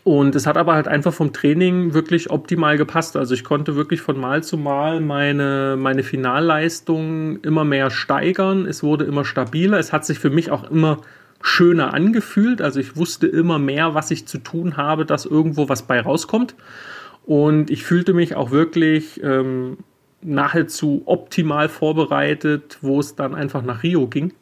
[0.04, 3.16] Und es hat aber halt einfach vom Training wirklich optimal gepasst.
[3.16, 8.66] Also ich konnte wirklich von Mal zu Mal meine, meine Finalleistung immer mehr steigern.
[8.66, 9.78] Es wurde immer stabiler.
[9.78, 10.98] Es hat sich für mich auch immer
[11.40, 12.60] schöner angefühlt.
[12.60, 16.54] Also ich wusste immer mehr, was ich zu tun habe, dass irgendwo was bei rauskommt.
[17.24, 19.78] Und ich fühlte mich auch wirklich ähm,
[20.24, 24.32] nahezu optimal vorbereitet, wo es dann einfach nach Rio ging.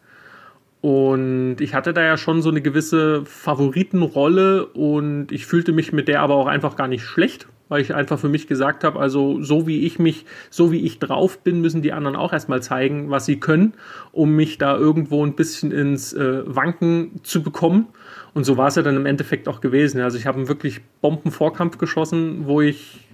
[0.81, 6.09] Und ich hatte da ja schon so eine gewisse Favoritenrolle und ich fühlte mich mit
[6.09, 9.41] der aber auch einfach gar nicht schlecht, weil ich einfach für mich gesagt habe, also
[9.41, 13.11] so wie ich mich, so wie ich drauf bin, müssen die anderen auch erstmal zeigen,
[13.11, 13.75] was sie können,
[14.11, 17.87] um mich da irgendwo ein bisschen ins äh, Wanken zu bekommen.
[18.35, 20.01] Und so war es ja dann im Endeffekt auch gewesen.
[20.01, 23.07] Also ich habe einen wirklich Bombenvorkampf geschossen, wo ich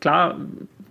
[0.00, 0.36] klar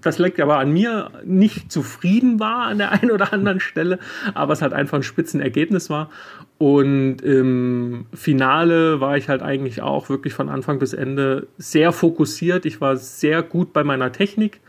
[0.06, 3.98] das liegt aber an mir, nicht zufrieden war an der einen oder anderen Stelle,
[4.34, 6.10] aber es halt einfach ein Spitzenergebnis war.
[6.58, 12.66] Und im Finale war ich halt eigentlich auch wirklich von Anfang bis Ende sehr fokussiert.
[12.66, 14.62] Ich war sehr gut bei meiner Technik,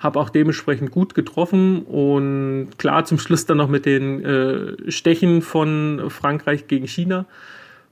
[0.00, 5.40] habe auch dementsprechend gut getroffen und klar zum Schluss dann noch mit den äh, Stechen
[5.40, 7.26] von Frankreich gegen China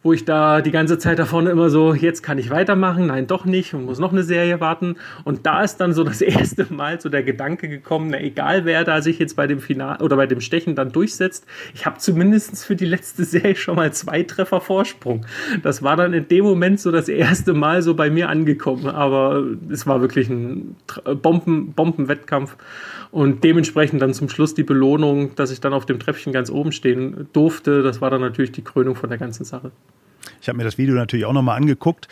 [0.09, 3.45] wo ich da die ganze Zeit davon immer so, jetzt kann ich weitermachen, nein, doch
[3.45, 4.97] nicht und muss noch eine Serie warten.
[5.23, 8.85] Und da ist dann so das erste Mal so der Gedanke gekommen, na, egal wer
[8.85, 11.45] da sich jetzt bei dem Final oder bei dem Stechen dann durchsetzt,
[11.75, 15.27] ich habe zumindest für die letzte Serie schon mal zwei Treffer Vorsprung.
[15.63, 19.45] Das war dann in dem Moment so das erste Mal so bei mir angekommen, aber
[19.71, 20.75] es war wirklich ein
[21.21, 22.57] Bomben, Bombenwettkampf
[23.11, 26.73] und dementsprechend dann zum Schluss die Belohnung, dass ich dann auf dem Treppchen ganz oben
[26.73, 27.83] stehen durfte.
[27.83, 29.71] Das war dann natürlich die Krönung von der ganzen Sache.
[30.41, 32.09] Ich habe mir das Video natürlich auch nochmal angeguckt.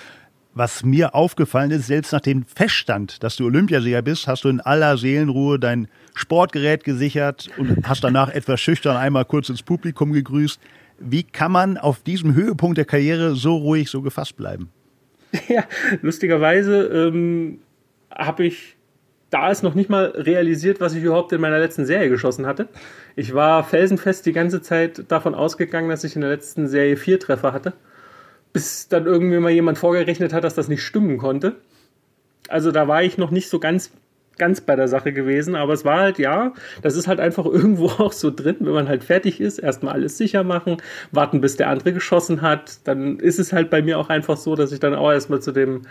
[0.54, 4.60] Was mir aufgefallen ist, selbst nach dem Feststand, dass du Olympiasieger bist, hast du in
[4.60, 10.58] aller Seelenruhe dein Sportgerät gesichert und hast danach etwas schüchtern einmal kurz ins Publikum gegrüßt.
[10.98, 14.70] Wie kann man auf diesem Höhepunkt der Karriere so ruhig, so gefasst bleiben?
[15.48, 15.64] Ja,
[16.00, 17.58] lustigerweise ähm,
[18.10, 18.76] habe ich
[19.28, 22.68] da ist noch nicht mal realisiert, was ich überhaupt in meiner letzten Serie geschossen hatte.
[23.16, 27.20] Ich war felsenfest die ganze Zeit davon ausgegangen, dass ich in der letzten Serie vier
[27.20, 27.74] Treffer hatte
[28.56, 31.56] bis dann irgendwie mal jemand vorgerechnet hat, dass das nicht stimmen konnte.
[32.48, 33.92] Also da war ich noch nicht so ganz
[34.38, 37.88] ganz bei der Sache gewesen, aber es war halt, ja, das ist halt einfach irgendwo
[37.88, 40.78] auch so drin, wenn man halt fertig ist, erstmal alles sicher machen,
[41.12, 44.56] warten, bis der andere geschossen hat, dann ist es halt bei mir auch einfach so,
[44.56, 45.82] dass ich dann auch erstmal zu dem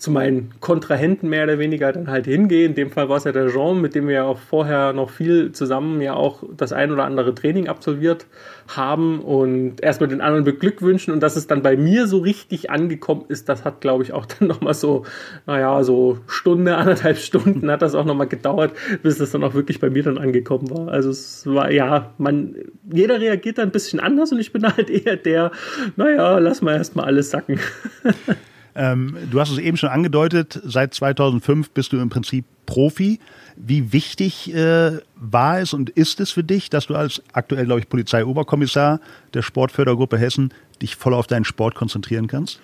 [0.00, 2.70] zu meinen Kontrahenten mehr oder weniger dann halt hingehen.
[2.70, 5.10] In dem Fall war es ja der Jean, mit dem wir ja auch vorher noch
[5.10, 8.26] viel zusammen ja auch das ein oder andere Training absolviert
[8.66, 13.24] haben und erstmal den anderen beglückwünschen und dass es dann bei mir so richtig angekommen
[13.28, 15.04] ist, das hat glaube ich auch dann nochmal so,
[15.46, 19.80] naja, so Stunde, anderthalb Stunden hat das auch nochmal gedauert, bis das dann auch wirklich
[19.80, 20.88] bei mir dann angekommen war.
[20.88, 22.54] Also es war, ja, man,
[22.90, 25.50] jeder reagiert da ein bisschen anders und ich bin halt eher der,
[25.96, 27.60] naja, lass mal erstmal alles sacken.
[28.80, 33.20] Ähm, du hast es eben schon angedeutet, seit 2005 bist du im Prinzip Profi.
[33.56, 37.80] Wie wichtig äh, war es und ist es für dich, dass du als aktuell, glaube
[37.80, 39.00] ich, Polizeioberkommissar
[39.34, 42.58] der Sportfördergruppe Hessen dich voll auf deinen Sport konzentrieren kannst?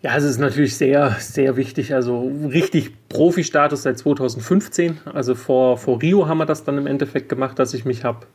[0.00, 1.92] Ja, es ist natürlich sehr, sehr wichtig.
[1.92, 4.98] Also richtig Profi-Status seit 2015.
[5.12, 8.26] Also vor, vor Rio haben wir das dann im Endeffekt gemacht, dass ich mich habe,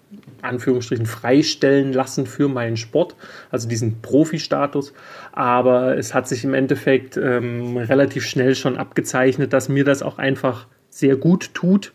[0.41, 3.15] Anführungsstrichen, freistellen lassen für meinen Sport.
[3.49, 4.93] Also diesen Profi-Status.
[5.31, 10.17] Aber es hat sich im Endeffekt ähm, relativ schnell schon abgezeichnet, dass mir das auch
[10.17, 11.93] einfach sehr gut tut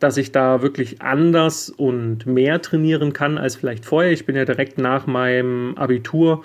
[0.00, 4.12] dass ich da wirklich anders und mehr trainieren kann als vielleicht vorher.
[4.12, 6.44] Ich bin ja direkt nach meinem Abitur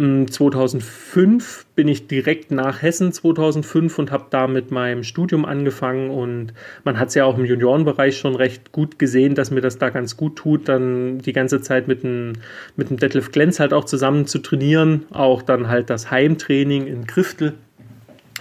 [0.00, 6.54] 2005 bin ich direkt nach Hessen 2005 und habe da mit meinem Studium angefangen und
[6.84, 9.90] man hat es ja auch im Juniorenbereich schon recht gut gesehen, dass mir das da
[9.90, 12.32] ganz gut tut, dann die ganze Zeit mit dem,
[12.76, 17.06] mit dem Detlef Glenz halt auch zusammen zu trainieren, auch dann halt das Heimtraining in
[17.06, 17.52] Kriftel.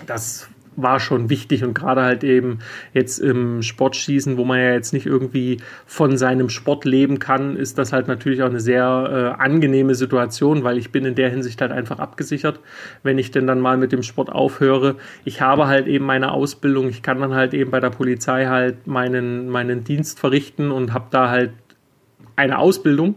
[0.05, 0.47] Das
[0.81, 2.59] war schon wichtig und gerade halt eben
[2.93, 7.77] jetzt im Sportschießen, wo man ja jetzt nicht irgendwie von seinem Sport leben kann, ist
[7.77, 11.61] das halt natürlich auch eine sehr äh, angenehme Situation, weil ich bin in der Hinsicht
[11.61, 12.59] halt einfach abgesichert,
[13.03, 14.95] wenn ich denn dann mal mit dem Sport aufhöre.
[15.25, 18.87] Ich habe halt eben meine Ausbildung, ich kann dann halt eben bei der Polizei halt
[18.87, 21.51] meinen, meinen Dienst verrichten und habe da halt
[22.35, 23.15] eine Ausbildung.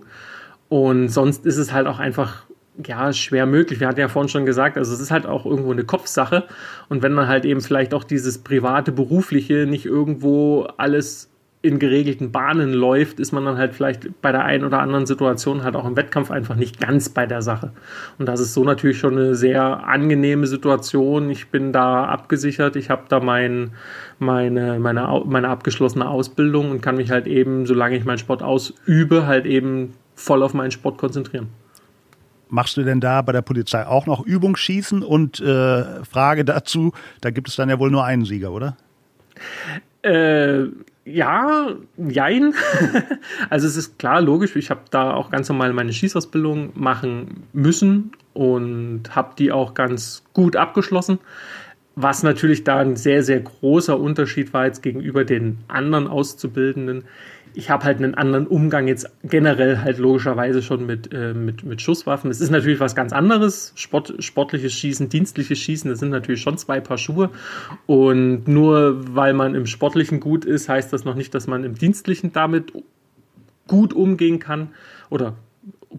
[0.69, 2.47] Und sonst ist es halt auch einfach
[2.87, 3.81] ja, schwer möglich.
[3.81, 6.45] Wir hatten ja vorhin schon gesagt, also es ist halt auch irgendwo eine Kopfsache.
[6.89, 11.29] Und wenn man halt eben vielleicht auch dieses private, berufliche nicht irgendwo alles
[11.65, 15.63] in geregelten Bahnen läuft, ist man dann halt vielleicht bei der einen oder anderen Situation
[15.63, 17.71] halt auch im Wettkampf einfach nicht ganz bei der Sache.
[18.19, 21.31] Und das ist so natürlich schon eine sehr angenehme Situation.
[21.31, 23.71] Ich bin da abgesichert, ich habe da mein,
[24.19, 29.27] meine, meine, meine abgeschlossene Ausbildung und kann mich halt eben, solange ich meinen Sport ausübe,
[29.27, 31.49] halt eben voll auf meinen Sport konzentrieren.
[32.53, 35.03] Machst du denn da bei der Polizei auch noch Übungsschießen?
[35.03, 38.77] Und äh, Frage dazu, da gibt es dann ja wohl nur einen Sieger, oder?
[40.03, 40.65] Äh,
[41.07, 42.53] ja, jein.
[43.49, 48.13] also es ist klar, logisch, ich habe da auch ganz normal meine Schießausbildung machen müssen
[48.35, 51.21] und habe die auch ganz gut abgeschlossen.
[51.95, 57.05] Was natürlich da ein sehr, sehr großer Unterschied war jetzt gegenüber den anderen Auszubildenden,
[57.55, 61.83] ich habe halt einen anderen Umgang jetzt generell halt logischerweise schon mit, äh, mit, mit
[61.83, 62.31] Schusswaffen.
[62.31, 63.73] Es ist natürlich was ganz anderes.
[63.77, 67.31] Sport, sportliches Schießen, dienstliches Schießen, das sind natürlich schon zwei Paar Schuhe.
[67.87, 71.75] Und nur weil man im Sportlichen gut ist, heißt das noch nicht, dass man im
[71.75, 72.73] Dienstlichen damit
[73.67, 74.71] gut umgehen kann
[75.11, 75.37] oder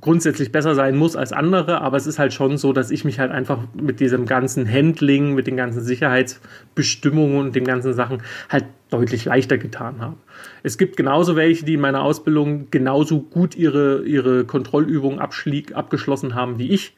[0.04, 3.20] grundsätzlich besser sein muss als andere, aber es ist halt schon so, dass ich mich
[3.20, 8.66] halt einfach mit diesem ganzen Handling, mit den ganzen Sicherheitsbestimmungen und den ganzen Sachen halt
[8.90, 10.18] deutlich leichter getan habe.
[10.62, 16.60] Es gibt genauso welche, die in meiner Ausbildung genauso gut ihre, ihre Kontrollübungen abgeschlossen haben
[16.60, 16.98] wie ich,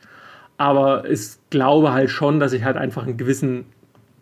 [0.57, 3.65] aber ich glaube halt schon, dass ich halt einfach einen gewissen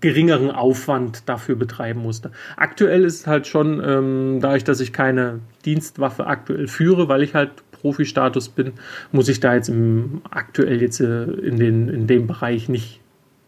[0.02, 2.32] geringeren Aufwand dafür betreiben musste.
[2.58, 7.34] Aktuell ist es halt schon, ähm, dadurch, dass ich keine Dienstwaffe aktuell führe, weil ich
[7.34, 7.52] halt
[7.84, 8.72] Profi-Status bin,
[9.12, 13.02] muss ich da jetzt im, aktuell jetzt äh, in, den, in dem Bereich nicht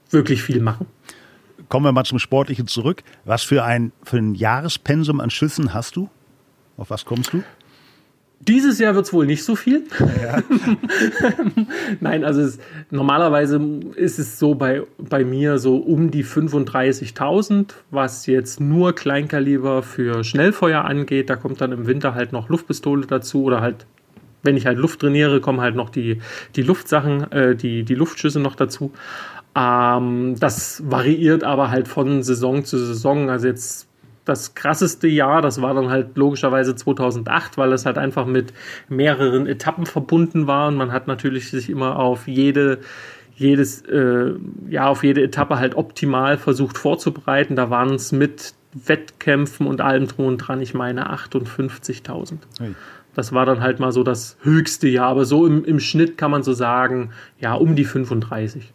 [0.10, 0.88] wirklich viel machen.
[1.70, 3.04] Kommen wir mal zum Sportlichen zurück.
[3.24, 6.10] Was für ein, für ein Jahrespensum an Schüssen hast du?
[6.76, 7.44] Auf was kommst du?
[8.42, 9.86] Dieses Jahr wird es wohl nicht so viel.
[10.22, 10.44] Ja.
[12.02, 12.60] Nein, also es,
[12.92, 13.60] normalerweise
[13.96, 20.26] ist es so bei, bei mir so um die 35.000, was jetzt nur Kleinkaliber für
[20.26, 21.30] Schnellfeuer angeht.
[21.30, 23.88] Da kommt dann im Winter halt noch Luftpistole dazu oder halt
[24.46, 26.22] wenn ich halt Luft trainiere, kommen halt noch die,
[26.56, 28.92] die Luftsachen, äh, die, die Luftschüsse noch dazu.
[29.56, 33.30] Ähm, das variiert aber halt von Saison zu Saison.
[33.30, 33.88] Also jetzt
[34.26, 38.54] das krasseste Jahr, das war dann halt logischerweise 2008, weil es halt einfach mit
[38.90, 42.80] mehreren Etappen verbunden war und man hat natürlich sich immer auf jede
[43.38, 44.34] jedes äh,
[44.70, 47.56] ja auf jede Etappe halt optimal versucht vorzubereiten.
[47.56, 52.38] Da waren es mit Wettkämpfen und allem drum und dran, ich meine 58.000.
[53.16, 56.30] Das war dann halt mal so das höchste Jahr, aber so im, im Schnitt kann
[56.30, 58.72] man so sagen, ja, um die 35.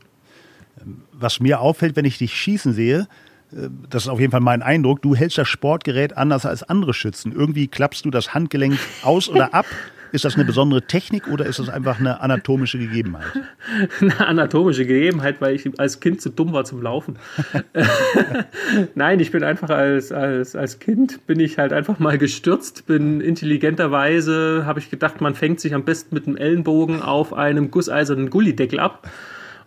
[1.12, 3.06] Was mir auffällt, wenn ich dich schießen sehe,
[3.52, 6.94] äh, das ist auf jeden Fall mein Eindruck, du hältst das Sportgerät anders als andere
[6.94, 7.32] Schützen.
[7.32, 9.66] Irgendwie klappst du das Handgelenk aus oder ab.
[10.12, 13.26] Ist das eine besondere Technik oder ist das einfach eine anatomische Gegebenheit?
[14.00, 17.16] Eine anatomische Gegebenheit, weil ich als Kind zu dumm war zum Laufen.
[18.94, 23.20] Nein, ich bin einfach als, als, als Kind bin ich halt einfach mal gestürzt, bin
[23.20, 28.30] intelligenterweise, habe ich gedacht, man fängt sich am besten mit dem Ellenbogen auf einem gusseisernen
[28.30, 29.08] Gullideckel ab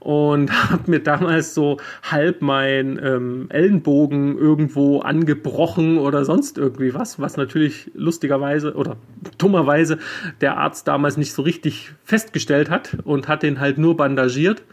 [0.04, 7.20] und habe mir damals so halb mein ähm, Ellenbogen irgendwo angebrochen oder sonst irgendwie was,
[7.20, 8.98] was natürlich lustigerweise oder
[9.38, 9.98] dummerweise
[10.42, 14.64] der Arzt damals nicht so richtig festgestellt hat und hat den halt nur bandagiert.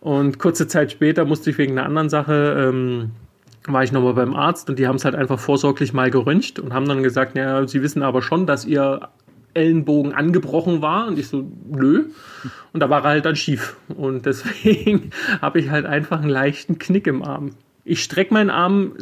[0.00, 3.10] Und kurze Zeit später musste ich wegen einer anderen Sache ähm,
[3.66, 6.72] war ich nochmal beim Arzt und die haben es halt einfach vorsorglich mal geröntgt und
[6.72, 9.08] haben dann gesagt, ja, sie wissen aber schon, dass ihr
[9.58, 11.08] Ellenbogen angebrochen war.
[11.08, 12.06] Und ich so, nö.
[12.72, 13.76] Und da war er halt dann schief.
[13.88, 15.10] Und deswegen
[15.42, 17.50] habe ich halt einfach einen leichten Knick im Arm.
[17.84, 18.92] Ich strecke meinen Arm,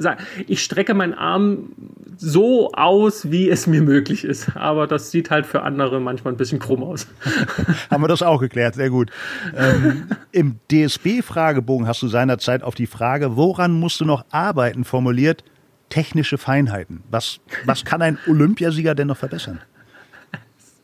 [0.47, 1.73] ich strecke meinen Arm
[2.19, 4.57] so aus, wie es mir möglich ist.
[4.57, 7.09] Aber das sieht halt für andere manchmal ein bisschen krumm aus.
[7.91, 9.11] Haben wir das auch geklärt, sehr gut.
[9.57, 15.43] Ähm, Im DSB-Fragebogen hast du seinerzeit auf die Frage, woran musst du noch arbeiten, formuliert,
[15.89, 17.03] technische Feinheiten.
[17.11, 19.61] Was, was kann ein Olympiasieger denn noch verbessern?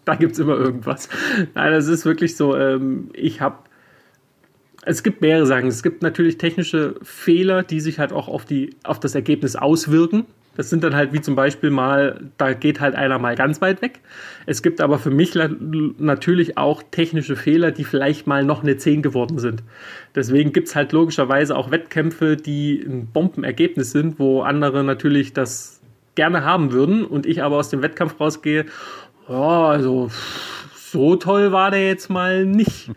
[0.05, 1.09] da gibt es immer irgendwas.
[1.55, 3.59] Nein, das ist wirklich so, ähm, ich habe
[4.85, 5.69] es gibt mehrere Sachen.
[5.69, 10.27] Es gibt natürlich technische Fehler, die sich halt auch auf, die, auf das Ergebnis auswirken.
[10.57, 13.81] Das sind dann halt wie zum Beispiel mal, da geht halt einer mal ganz weit
[13.81, 14.01] weg.
[14.45, 19.01] Es gibt aber für mich natürlich auch technische Fehler, die vielleicht mal noch eine 10
[19.01, 19.62] geworden sind.
[20.15, 25.81] Deswegen gibt es halt logischerweise auch Wettkämpfe, die ein Bombenergebnis sind, wo andere natürlich das
[26.15, 28.67] gerne haben würden und ich aber aus dem Wettkampf rausgehe
[29.33, 30.11] ja, also
[30.92, 32.90] so toll war der jetzt mal nicht.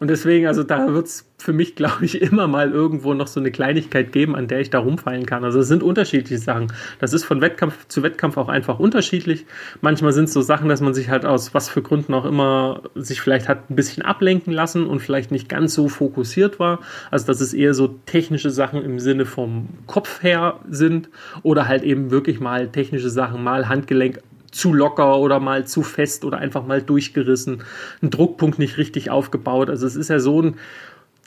[0.00, 3.40] Und deswegen, also da wird es für mich, glaube ich, immer mal irgendwo noch so
[3.40, 5.44] eine Kleinigkeit geben, an der ich da rumfallen kann.
[5.44, 6.70] Also es sind unterschiedliche Sachen.
[6.98, 9.46] Das ist von Wettkampf zu Wettkampf auch einfach unterschiedlich.
[9.80, 12.82] Manchmal sind es so Sachen, dass man sich halt aus was für Gründen auch immer
[12.94, 16.80] sich vielleicht hat ein bisschen ablenken lassen und vielleicht nicht ganz so fokussiert war.
[17.10, 21.08] Also dass es eher so technische Sachen im Sinne vom Kopf her sind
[21.42, 26.24] oder halt eben wirklich mal technische Sachen, mal Handgelenk zu locker oder mal zu fest
[26.24, 27.62] oder einfach mal durchgerissen,
[28.02, 29.70] ein Druckpunkt nicht richtig aufgebaut.
[29.70, 30.56] Also es ist ja so ein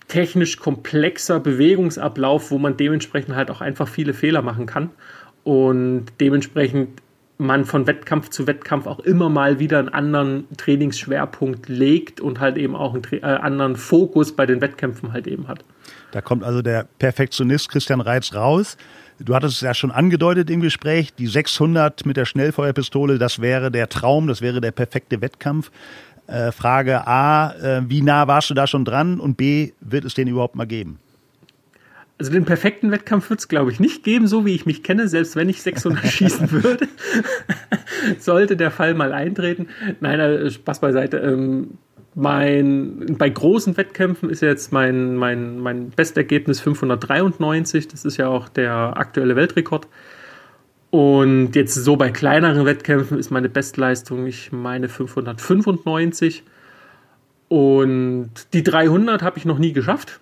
[0.07, 4.89] technisch komplexer Bewegungsablauf, wo man dementsprechend halt auch einfach viele Fehler machen kann
[5.43, 7.01] und dementsprechend
[7.37, 12.55] man von Wettkampf zu Wettkampf auch immer mal wieder einen anderen Trainingsschwerpunkt legt und halt
[12.55, 15.65] eben auch einen äh, anderen Fokus bei den Wettkämpfen halt eben hat.
[16.11, 18.77] Da kommt also der Perfektionist Christian Reitz raus.
[19.23, 23.71] Du hattest es ja schon angedeutet im Gespräch, die 600 mit der Schnellfeuerpistole, das wäre
[23.71, 25.71] der Traum, das wäre der perfekte Wettkampf.
[26.27, 29.19] Äh, Frage A, äh, wie nah warst du da schon dran?
[29.19, 30.99] Und B, wird es den überhaupt mal geben?
[32.17, 35.07] Also den perfekten Wettkampf wird es, glaube ich, nicht geben, so wie ich mich kenne,
[35.07, 36.87] selbst wenn ich 600 schießen würde.
[38.19, 39.67] Sollte der Fall mal eintreten.
[39.99, 41.17] Nein, äh, Spaß beiseite.
[41.17, 41.79] Ähm,
[42.13, 47.87] mein, bei großen Wettkämpfen ist jetzt mein, mein, mein Bestergebnis 593.
[47.87, 49.87] Das ist ja auch der aktuelle Weltrekord.
[50.89, 56.43] Und jetzt so bei kleineren Wettkämpfen ist meine Bestleistung, ich meine 595.
[57.47, 60.19] Und die 300 habe ich noch nie geschafft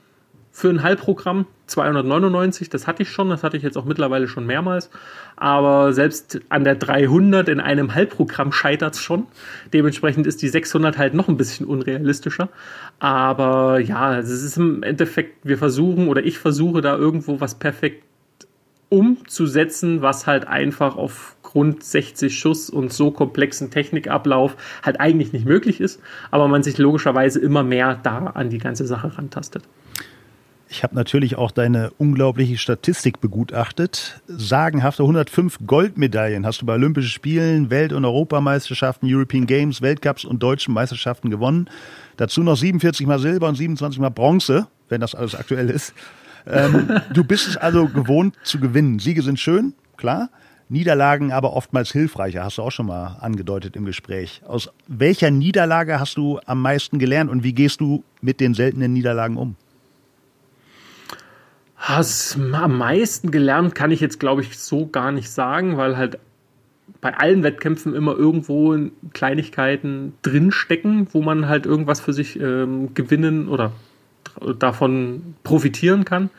[0.59, 4.45] für ein Halbprogramm 299, das hatte ich schon, das hatte ich jetzt auch mittlerweile schon
[4.45, 4.89] mehrmals.
[5.37, 9.27] Aber selbst an der 300 in einem Halbprogramm scheitert es schon.
[9.71, 12.49] Dementsprechend ist die 600 halt noch ein bisschen unrealistischer.
[12.99, 18.03] Aber ja, es ist im Endeffekt, wir versuchen oder ich versuche da irgendwo was perfekt
[18.89, 25.79] umzusetzen, was halt einfach aufgrund 60 Schuss und so komplexen Technikablauf halt eigentlich nicht möglich
[25.79, 29.63] ist, aber man sich logischerweise immer mehr da an die ganze Sache rantastet.
[30.71, 34.21] Ich habe natürlich auch deine unglaubliche Statistik begutachtet.
[34.27, 40.43] Sagenhafte 105 Goldmedaillen hast du bei Olympischen Spielen, Welt- und Europameisterschaften, European Games, Weltcups und
[40.43, 41.71] deutschen Meisterschaften gewonnen.
[42.17, 45.95] Dazu noch 47 mal Silber und 27 mal Bronze, wenn das alles aktuell ist.
[46.45, 48.99] Ähm, du bist es also gewohnt zu gewinnen.
[48.99, 50.29] Siege sind schön, klar.
[50.71, 54.43] Niederlagen aber oftmals hilfreicher, hast du auch schon mal angedeutet im Gespräch.
[54.45, 58.93] Aus welcher Niederlage hast du am meisten gelernt und wie gehst du mit den seltenen
[58.93, 59.55] Niederlagen um?
[61.87, 66.19] Was am meisten gelernt kann ich jetzt, glaube ich, so gar nicht sagen, weil halt
[67.01, 68.77] bei allen Wettkämpfen immer irgendwo
[69.13, 73.71] Kleinigkeiten drinstecken, wo man halt irgendwas für sich ähm, gewinnen oder
[74.57, 76.29] davon profitieren kann.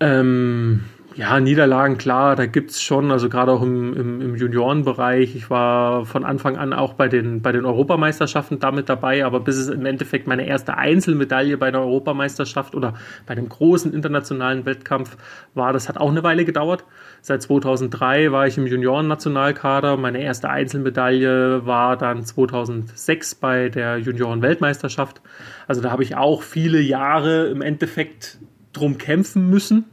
[0.00, 0.84] Ähm,
[1.16, 5.36] Ja, Niederlagen, klar, da gibt es schon, also gerade auch im, im, im, Juniorenbereich.
[5.36, 9.56] Ich war von Anfang an auch bei den, bei den Europameisterschaften damit dabei, aber bis
[9.56, 12.94] es im Endeffekt meine erste Einzelmedaille bei der Europameisterschaft oder
[13.26, 15.16] bei dem großen internationalen Wettkampf
[15.54, 16.84] war, das hat auch eine Weile gedauert.
[17.22, 19.96] Seit 2003 war ich im Junioren-Nationalkader.
[19.96, 25.22] Meine erste Einzelmedaille war dann 2006 bei der Junioren-Weltmeisterschaft.
[25.68, 28.38] Also da habe ich auch viele Jahre im Endeffekt
[28.72, 29.84] drum kämpfen müssen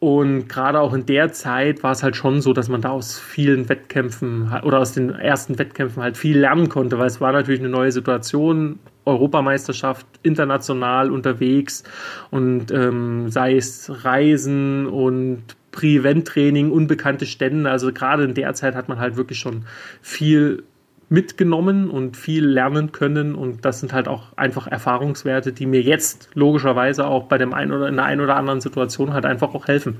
[0.00, 3.18] und gerade auch in der Zeit war es halt schon so, dass man da aus
[3.18, 7.60] vielen Wettkämpfen oder aus den ersten Wettkämpfen halt viel lernen konnte, weil es war natürlich
[7.60, 8.78] eine neue Situation.
[9.04, 11.82] Europameisterschaft international unterwegs
[12.30, 17.70] und ähm, sei es Reisen und Prevent-Training, unbekannte Stände.
[17.70, 19.64] Also gerade in der Zeit hat man halt wirklich schon
[20.02, 20.64] viel
[21.08, 23.34] mitgenommen und viel lernen können.
[23.34, 27.72] Und das sind halt auch einfach Erfahrungswerte, die mir jetzt logischerweise auch bei dem einen
[27.72, 29.96] oder in der einen oder anderen Situation halt einfach auch helfen.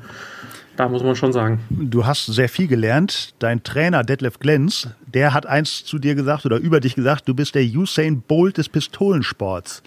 [0.76, 1.60] Da muss man schon sagen.
[1.70, 3.34] Du hast sehr viel gelernt.
[3.40, 7.34] Dein Trainer Detlef Glenz, der hat eins zu dir gesagt oder über dich gesagt, du
[7.34, 9.82] bist der Usain Bolt des Pistolensports.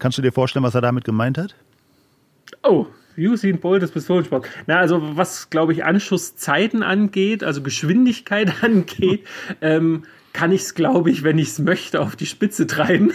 [0.00, 1.54] Kannst du dir vorstellen, was er damit gemeint hat?
[2.64, 2.86] Oh,
[3.16, 4.48] Usain Bolt des Pistolensports.
[4.66, 9.24] Na, also was, glaube ich, Anschusszeiten angeht, also Geschwindigkeit angeht,
[9.60, 10.02] ähm,
[10.36, 13.10] kann ich es, glaube ich, wenn ich es möchte, auf die Spitze treiben.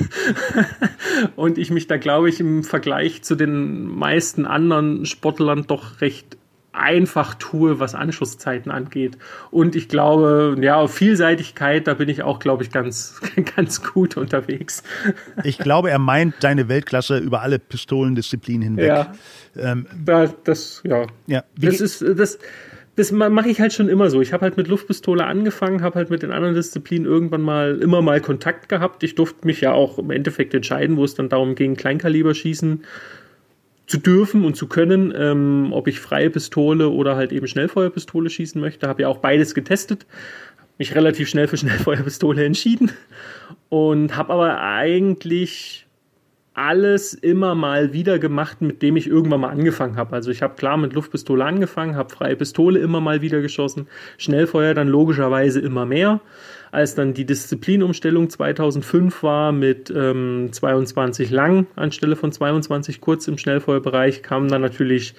[1.36, 6.36] und ich mich da, glaube ich, im Vergleich zu den meisten anderen Sportlern doch recht
[6.74, 9.19] einfach tue, was Anschusszeiten angeht.
[9.51, 13.22] Und ich glaube, ja, auf Vielseitigkeit, da bin ich auch, glaube ich, ganz,
[13.55, 14.82] ganz gut unterwegs.
[15.43, 18.88] Ich glaube, er meint deine Weltklasse über alle Pistolendisziplinen hinweg.
[18.88, 19.13] Ja,
[19.55, 19.86] ähm,
[20.43, 21.05] das, ja.
[21.28, 21.43] ja.
[21.55, 22.39] Das ist, das,
[22.96, 24.22] das mache ich halt schon immer so.
[24.22, 28.02] Ich habe halt mit Luftpistole angefangen, habe halt mit den anderen Disziplinen irgendwann mal immer
[28.02, 29.04] mal Kontakt gehabt.
[29.04, 32.84] Ich durfte mich ja auch im Endeffekt entscheiden, wo es dann darum ging, Kleinkaliber schießen
[33.88, 38.60] zu dürfen und zu können, ähm, ob ich freie Pistole oder halt eben Schnellfeuerpistole schießen
[38.60, 38.88] möchte.
[38.88, 40.06] Habe ja auch beides getestet,
[40.78, 42.92] mich relativ schnell für Schnellfeuerpistole entschieden
[43.70, 45.80] und habe aber eigentlich
[46.54, 50.14] alles immer mal wieder gemacht, mit dem ich irgendwann mal angefangen habe.
[50.14, 53.88] Also ich habe klar mit Luftpistole angefangen, habe freie Pistole immer mal wieder geschossen,
[54.18, 56.20] Schnellfeuer dann logischerweise immer mehr.
[56.72, 63.38] Als dann die Disziplinumstellung 2005 war mit ähm, 22 lang anstelle von 22 kurz im
[63.38, 65.16] Schnellfeuerbereich, kamen dann natürlich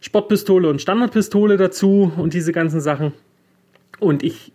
[0.00, 3.12] Sportpistole und Standardpistole dazu und diese ganzen Sachen.
[3.98, 4.52] Und ich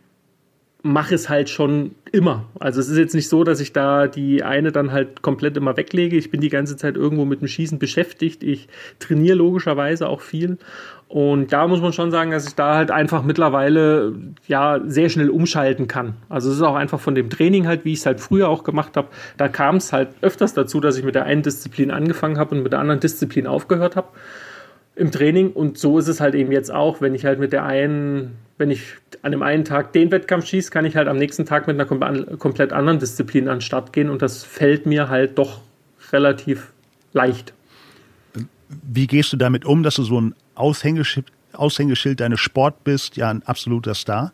[0.86, 2.46] mache es halt schon immer.
[2.60, 5.76] Also es ist jetzt nicht so, dass ich da die eine dann halt komplett immer
[5.76, 6.16] weglege.
[6.16, 8.44] Ich bin die ganze Zeit irgendwo mit dem Schießen beschäftigt.
[8.44, 8.68] Ich
[9.00, 10.60] trainiere logischerweise auch viel.
[11.08, 14.14] Und da muss man schon sagen, dass ich da halt einfach mittlerweile
[14.48, 16.14] ja sehr schnell umschalten kann.
[16.30, 18.64] Also es ist auch einfach von dem Training halt, wie ich es halt früher auch
[18.64, 19.08] gemacht habe.
[19.38, 22.62] Da kam es halt öfters dazu, dass ich mit der einen Disziplin angefangen habe und
[22.62, 24.10] mit der anderen Disziplin aufgehört habe
[24.96, 25.52] im Training.
[25.52, 28.72] Und so ist es halt eben jetzt auch, wenn ich halt mit der einen wenn
[28.72, 28.82] ich
[29.22, 31.86] an dem einen Tag den Wettkampf schieße, kann ich halt am nächsten Tag mit einer
[32.38, 35.62] komplett anderen Disziplin an den Start gehen und das fällt mir halt doch
[36.12, 36.72] relativ
[37.14, 37.54] leicht.
[38.70, 43.30] Wie gehst du damit um, dass du so ein Aushängeschild, Aushängeschild deines Sport bist, ja
[43.30, 44.32] ein absoluter Star?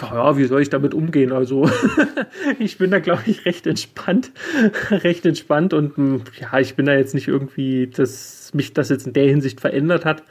[0.00, 1.32] Ja, wie soll ich damit umgehen?
[1.32, 1.68] Also
[2.58, 4.30] ich bin da, glaube ich, recht entspannt,
[4.90, 9.06] recht entspannt und hm, ja, ich bin da jetzt nicht irgendwie, dass mich das jetzt
[9.06, 10.22] in der Hinsicht verändert hat.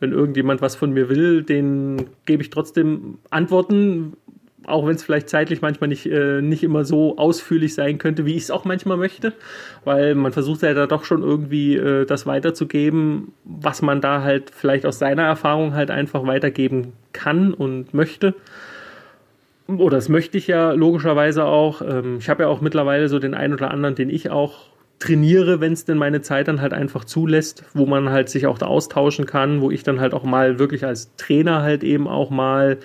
[0.00, 4.14] Wenn irgendjemand was von mir will, den gebe ich trotzdem Antworten,
[4.66, 8.34] auch wenn es vielleicht zeitlich manchmal nicht, äh, nicht immer so ausführlich sein könnte, wie
[8.34, 9.32] ich es auch manchmal möchte,
[9.84, 14.50] weil man versucht ja da doch schon irgendwie äh, das weiterzugeben, was man da halt
[14.50, 18.34] vielleicht aus seiner Erfahrung halt einfach weitergeben kann und möchte
[19.66, 21.82] oder das möchte ich ja logischerweise auch.
[21.82, 25.60] Ähm, ich habe ja auch mittlerweile so den einen oder anderen, den ich auch trainiere,
[25.60, 28.66] wenn es denn meine Zeit dann halt einfach zulässt, wo man halt sich auch da
[28.66, 32.78] austauschen kann, wo ich dann halt auch mal wirklich als Trainer halt eben auch mal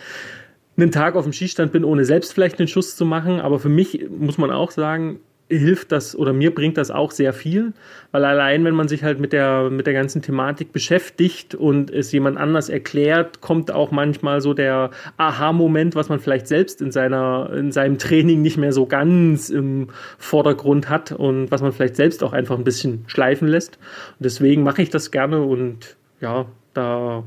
[0.76, 3.40] einen Tag auf dem Schießstand bin, ohne selbst vielleicht einen Schuss zu machen.
[3.40, 5.20] Aber für mich muss man auch sagen,
[5.50, 7.74] hilft das oder mir bringt das auch sehr viel,
[8.12, 12.12] weil allein wenn man sich halt mit der mit der ganzen Thematik beschäftigt und es
[12.12, 17.52] jemand anders erklärt, kommt auch manchmal so der Aha-Moment, was man vielleicht selbst in seiner
[17.54, 19.88] in seinem Training nicht mehr so ganz im
[20.20, 23.78] Vordergrund hat und was man vielleicht selbst auch einfach ein bisschen schleifen lässt.
[24.20, 26.45] Und deswegen mache ich das gerne und ja,
[26.76, 27.24] da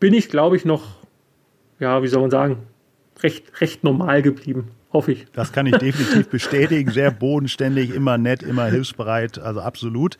[0.00, 0.96] bin ich glaube ich noch
[1.80, 2.62] ja, wie soll man sagen,
[3.22, 5.26] recht recht normal geblieben hoffe ich.
[5.32, 6.90] Das kann ich definitiv bestätigen.
[6.90, 10.16] Sehr bodenständig, immer nett, immer hilfsbereit, also absolut.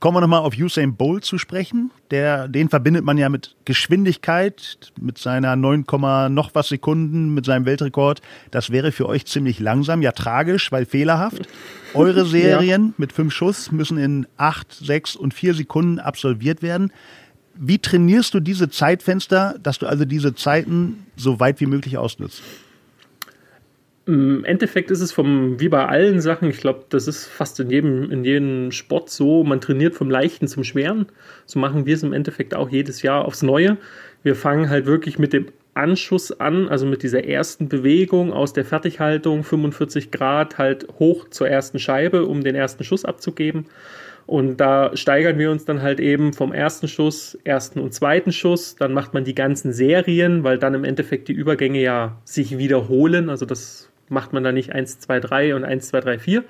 [0.00, 1.90] Kommen wir nochmal auf Usain Bolt zu sprechen.
[2.10, 5.84] Der, den verbindet man ja mit Geschwindigkeit, mit seiner 9,
[6.30, 8.20] noch was Sekunden, mit seinem Weltrekord.
[8.50, 11.48] Das wäre für euch ziemlich langsam, ja tragisch, weil fehlerhaft.
[11.94, 12.92] Eure Serien ja.
[12.98, 16.92] mit fünf Schuss müssen in acht, sechs und vier Sekunden absolviert werden.
[17.54, 22.42] Wie trainierst du diese Zeitfenster, dass du also diese Zeiten so weit wie möglich ausnutzt?
[24.08, 27.68] Im Endeffekt ist es vom, wie bei allen Sachen, ich glaube, das ist fast in
[27.68, 31.08] jedem, in jedem Sport so, man trainiert vom Leichten zum Schweren.
[31.44, 33.76] So machen wir es im Endeffekt auch jedes Jahr aufs Neue.
[34.22, 38.64] Wir fangen halt wirklich mit dem Anschuss an, also mit dieser ersten Bewegung aus der
[38.64, 43.66] Fertighaltung, 45 Grad halt hoch zur ersten Scheibe, um den ersten Schuss abzugeben.
[44.26, 48.74] Und da steigern wir uns dann halt eben vom ersten Schuss, ersten und zweiten Schuss.
[48.76, 53.28] Dann macht man die ganzen Serien, weil dann im Endeffekt die Übergänge ja sich wiederholen.
[53.28, 56.44] Also das macht man da nicht 1, 2, 3 und 1, 2, 3, 4.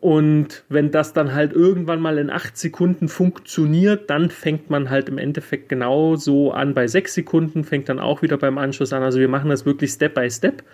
[0.00, 5.08] Und wenn das dann halt irgendwann mal in 8 Sekunden funktioniert, dann fängt man halt
[5.08, 6.74] im Endeffekt genauso an.
[6.74, 9.04] Bei 6 Sekunden fängt dann auch wieder beim Anschluss an.
[9.04, 10.64] Also wir machen das wirklich Step by Step.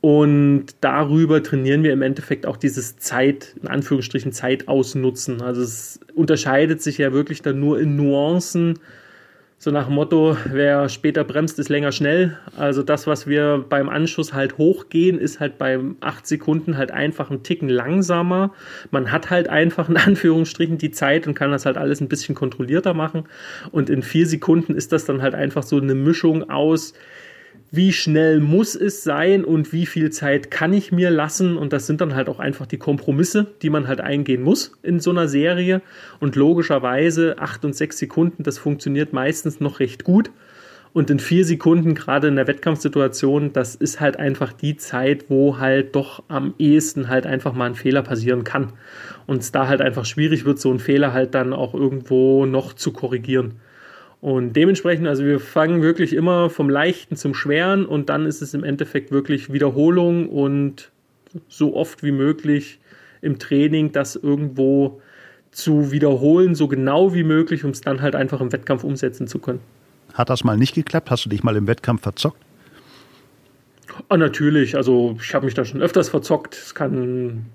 [0.00, 5.42] Und darüber trainieren wir im Endeffekt auch dieses Zeit, in Anführungsstrichen Zeit ausnutzen.
[5.42, 8.80] Also es unterscheidet sich ja wirklich dann nur in Nuancen
[9.58, 12.36] so nach dem Motto, wer später bremst, ist länger schnell.
[12.56, 17.30] Also das, was wir beim Anschuss halt hochgehen, ist halt beim 8 Sekunden halt einfach
[17.30, 18.52] ein Ticken langsamer.
[18.90, 22.34] Man hat halt einfach in Anführungsstrichen die Zeit und kann das halt alles ein bisschen
[22.34, 23.24] kontrollierter machen.
[23.72, 26.92] Und in 4 Sekunden ist das dann halt einfach so eine Mischung aus,
[27.76, 31.56] wie schnell muss es sein und wie viel Zeit kann ich mir lassen.
[31.56, 34.98] Und das sind dann halt auch einfach die Kompromisse, die man halt eingehen muss in
[34.98, 35.82] so einer Serie.
[36.18, 40.30] Und logischerweise acht und sechs Sekunden, das funktioniert meistens noch recht gut.
[40.92, 45.58] Und in vier Sekunden, gerade in der Wettkampfsituation, das ist halt einfach die Zeit, wo
[45.58, 48.72] halt doch am ehesten halt einfach mal ein Fehler passieren kann.
[49.26, 52.72] Und es da halt einfach schwierig wird, so einen Fehler halt dann auch irgendwo noch
[52.72, 53.56] zu korrigieren.
[54.26, 58.54] Und dementsprechend, also wir fangen wirklich immer vom Leichten zum Schweren und dann ist es
[58.54, 60.90] im Endeffekt wirklich Wiederholung und
[61.46, 62.80] so oft wie möglich
[63.22, 65.00] im Training das irgendwo
[65.52, 69.38] zu wiederholen, so genau wie möglich, um es dann halt einfach im Wettkampf umsetzen zu
[69.38, 69.60] können.
[70.12, 71.08] Hat das mal nicht geklappt?
[71.08, 72.42] Hast du dich mal im Wettkampf verzockt?
[74.10, 76.56] Oh, natürlich, also ich habe mich da schon öfters verzockt.
[76.56, 77.46] Es kann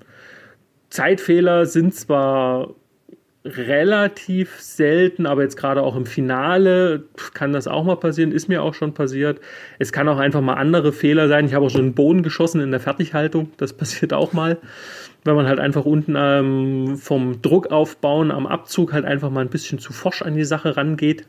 [0.89, 2.69] Zeitfehler sind zwar
[3.43, 8.61] relativ selten, aber jetzt gerade auch im Finale kann das auch mal passieren, ist mir
[8.61, 9.39] auch schon passiert.
[9.79, 11.45] Es kann auch einfach mal andere Fehler sein.
[11.45, 14.57] Ich habe auch schon einen Boden geschossen in der Fertighaltung, das passiert auch mal.
[15.23, 19.49] Wenn man halt einfach unten ähm, vom Druck aufbauen am Abzug halt einfach mal ein
[19.49, 21.27] bisschen zu forsch an die Sache rangeht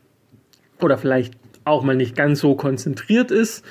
[0.80, 1.34] oder vielleicht
[1.64, 3.64] auch mal nicht ganz so konzentriert ist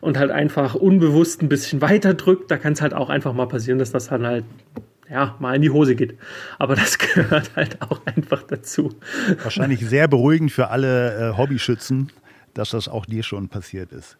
[0.00, 3.46] und halt einfach unbewusst ein bisschen weiter drückt, da kann es halt auch einfach mal
[3.46, 4.44] passieren, dass das dann halt
[5.10, 6.16] ja, mal in die Hose geht.
[6.58, 8.94] Aber das gehört halt auch einfach dazu.
[9.42, 12.12] Wahrscheinlich sehr beruhigend für alle äh, Hobbyschützen,
[12.54, 14.16] dass das auch dir schon passiert ist.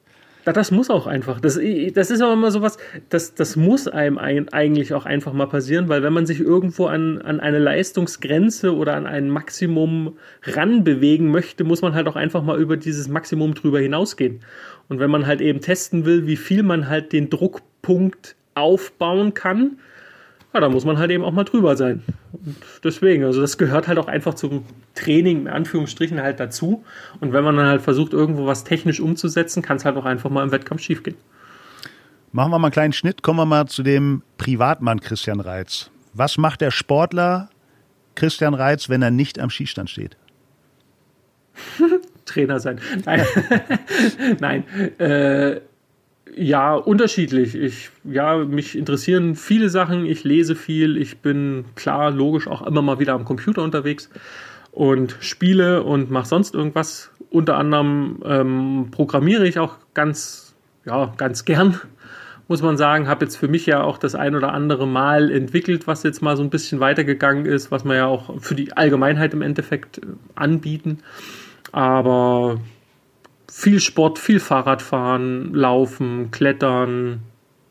[0.46, 1.40] Ja, das muss auch einfach.
[1.40, 1.58] Das,
[1.94, 2.78] das ist auch immer sowas,
[3.08, 7.20] das, das muss einem eigentlich auch einfach mal passieren, weil wenn man sich irgendwo an,
[7.20, 12.60] an eine Leistungsgrenze oder an ein Maximum ranbewegen möchte, muss man halt auch einfach mal
[12.60, 14.38] über dieses Maximum drüber hinausgehen.
[14.88, 19.78] Und wenn man halt eben testen will, wie viel man halt den Druckpunkt aufbauen kann,
[20.56, 22.02] ja, da muss man halt eben auch mal drüber sein.
[22.32, 26.82] Und deswegen, also das gehört halt auch einfach zum Training, in Anführungsstrichen, halt dazu.
[27.20, 30.30] Und wenn man dann halt versucht, irgendwo was technisch umzusetzen, kann es halt auch einfach
[30.30, 31.16] mal im Wettkampf schiefgehen.
[32.32, 35.90] Machen wir mal einen kleinen Schnitt, kommen wir mal zu dem Privatmann Christian Reitz.
[36.14, 37.50] Was macht der Sportler
[38.14, 40.16] Christian Reitz, wenn er nicht am Schießstand steht?
[42.24, 42.80] Trainer sein.
[43.04, 43.26] Nein,
[44.40, 44.64] Nein.
[44.98, 45.60] Äh,
[46.36, 47.54] ja, unterschiedlich.
[47.54, 50.04] Ich, ja, mich interessieren viele Sachen.
[50.04, 50.98] Ich lese viel.
[50.98, 54.10] Ich bin klar, logisch auch immer mal wieder am Computer unterwegs
[54.70, 57.10] und spiele und mache sonst irgendwas.
[57.30, 61.80] Unter anderem ähm, programmiere ich auch ganz, ja, ganz gern,
[62.48, 63.08] muss man sagen.
[63.08, 66.36] Habe jetzt für mich ja auch das ein oder andere Mal entwickelt, was jetzt mal
[66.36, 70.02] so ein bisschen weitergegangen ist, was wir ja auch für die Allgemeinheit im Endeffekt äh,
[70.34, 70.98] anbieten.
[71.72, 72.60] Aber
[73.56, 77.22] viel Sport, viel Fahrradfahren, Laufen, Klettern,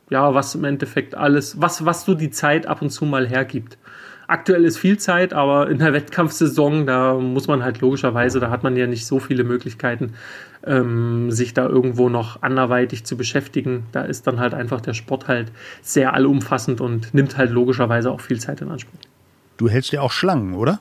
[0.10, 3.78] ja, was im Endeffekt alles, was, was so die Zeit ab und zu mal hergibt.
[4.26, 8.64] Aktuell ist viel Zeit, aber in der Wettkampfsaison, da muss man halt logischerweise, da hat
[8.64, 10.14] man ja nicht so viele Möglichkeiten,
[10.66, 13.86] ähm, sich da irgendwo noch anderweitig zu beschäftigen.
[13.92, 15.52] Da ist dann halt einfach der Sport halt
[15.84, 19.00] sehr allumfassend und nimmt halt logischerweise auch viel Zeit in Anspruch.
[19.58, 20.80] Du hältst ja auch Schlangen, oder?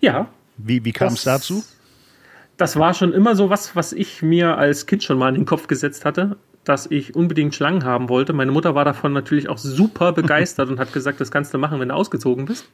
[0.00, 0.26] Ja.
[0.56, 1.62] Wie, wie kam es dazu?
[2.58, 5.46] Das war schon immer so was, was ich mir als Kind schon mal in den
[5.46, 8.32] Kopf gesetzt hatte, dass ich unbedingt Schlangen haben wollte.
[8.32, 11.80] Meine Mutter war davon natürlich auch super begeistert und hat gesagt, das kannst du machen,
[11.80, 12.68] wenn du ausgezogen bist.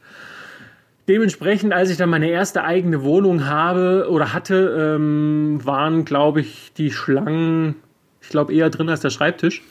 [1.07, 6.73] Dementsprechend, als ich dann meine erste eigene Wohnung habe oder hatte, ähm, waren, glaube ich,
[6.75, 7.75] die Schlangen,
[8.21, 9.61] ich glaube, eher drin als der Schreibtisch.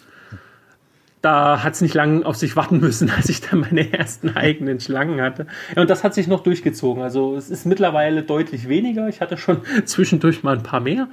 [1.25, 4.79] Da hat es nicht lange auf sich warten müssen, als ich dann meine ersten eigenen
[4.79, 5.47] Schlangen hatte.
[5.75, 7.03] Ja, und das hat sich noch durchgezogen.
[7.03, 9.09] Also es ist mittlerweile deutlich weniger.
[9.09, 11.09] Ich hatte schon zwischendurch mal ein paar mehr.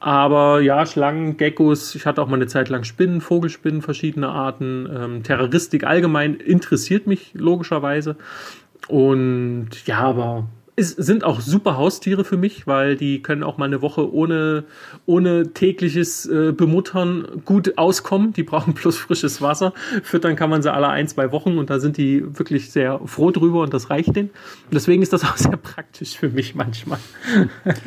[0.00, 4.88] Aber ja, Schlangen, Geckos, ich hatte auch mal eine Zeit lang Spinnen, Vogelspinnen, verschiedene Arten.
[4.92, 8.16] Ähm, Terroristik allgemein interessiert mich logischerweise.
[8.88, 13.66] Und ja, aber es sind auch super Haustiere für mich, weil die können auch mal
[13.66, 14.64] eine Woche ohne,
[15.06, 18.32] ohne tägliches äh, Bemuttern gut auskommen.
[18.32, 19.72] Die brauchen bloß frisches Wasser.
[20.02, 23.30] Füttern kann man sie alle ein, zwei Wochen und da sind die wirklich sehr froh
[23.30, 24.30] drüber und das reicht denen.
[24.72, 26.98] Deswegen ist das auch sehr praktisch für mich manchmal.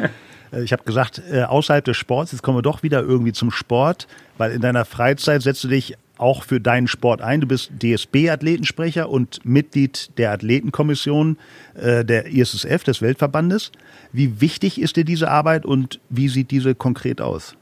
[0.54, 3.52] Äh, ich habe gesagt, äh, außerhalb des Sports, jetzt kommen wir doch wieder irgendwie zum
[3.52, 4.08] Sport,
[4.38, 7.41] weil in deiner Freizeit setzt du dich auch für deinen Sport ein.
[7.41, 11.38] Du bist DSB-Athletensprecher und Mitglied der Athletenkommission
[11.76, 13.72] äh, der ISSF, des Weltverbandes.
[14.11, 17.55] Wie wichtig ist dir diese Arbeit und wie sieht diese konkret aus?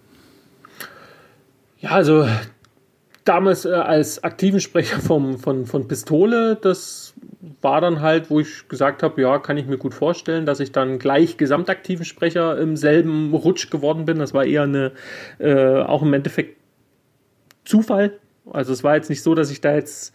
[1.80, 2.28] Ja, also
[3.24, 7.14] damals äh, als aktiven Sprecher vom, von, von Pistole, das
[7.62, 10.72] war dann halt, wo ich gesagt habe, ja, kann ich mir gut vorstellen, dass ich
[10.72, 14.20] dann gleich gesamtaktiven Sprecher im selben Rutsch geworden bin.
[14.20, 14.92] Das war eher eine,
[15.40, 16.58] äh, auch im Endeffekt
[17.66, 18.20] Zufall.
[18.46, 20.14] Also es war jetzt nicht so, dass ich da jetzt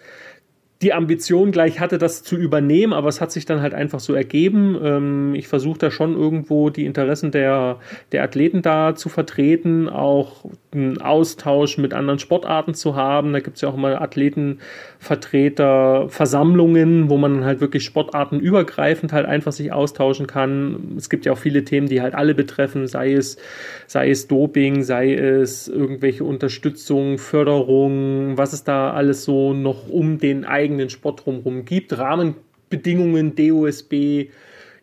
[0.82, 4.12] die Ambition gleich hatte, das zu übernehmen, aber es hat sich dann halt einfach so
[4.12, 4.78] ergeben.
[4.82, 7.78] Ähm, ich versuche da schon irgendwo die Interessen der,
[8.12, 13.32] der Athleten da zu vertreten, auch einen Austausch mit anderen Sportarten zu haben.
[13.32, 19.52] Da gibt es ja auch immer Athletenvertreter, Versammlungen, wo man halt wirklich sportartenübergreifend halt einfach
[19.52, 20.96] sich austauschen kann.
[20.98, 23.38] Es gibt ja auch viele Themen, die halt alle betreffen, sei es,
[23.86, 30.18] sei es Doping, sei es irgendwelche Unterstützung, Förderung, was es da alles so noch um
[30.18, 34.28] den eigenen Sport drumherum gibt, Rahmenbedingungen, DOSB,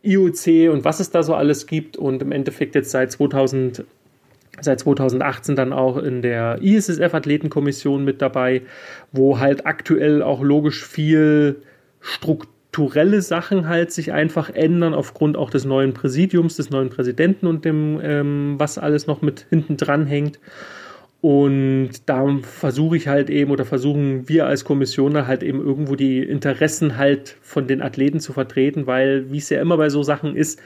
[0.04, 3.86] IOC und was es da so alles gibt und im Endeffekt jetzt seit 2000
[4.62, 8.62] seit 2018 dann auch in der ISSF-Athletenkommission mit dabei,
[9.12, 11.56] wo halt aktuell auch logisch viel
[12.02, 17.66] strukturelle Sachen halt sich einfach ändern aufgrund auch des neuen Präsidiums, des neuen Präsidenten und
[17.66, 20.40] dem, ähm, was alles noch mit hinten dran hängt.
[21.24, 26.20] Und da versuche ich halt eben oder versuchen wir als Kommission halt eben irgendwo die
[26.20, 30.36] Interessen halt von den Athleten zu vertreten, weil wie es ja immer bei so Sachen
[30.36, 30.60] ist,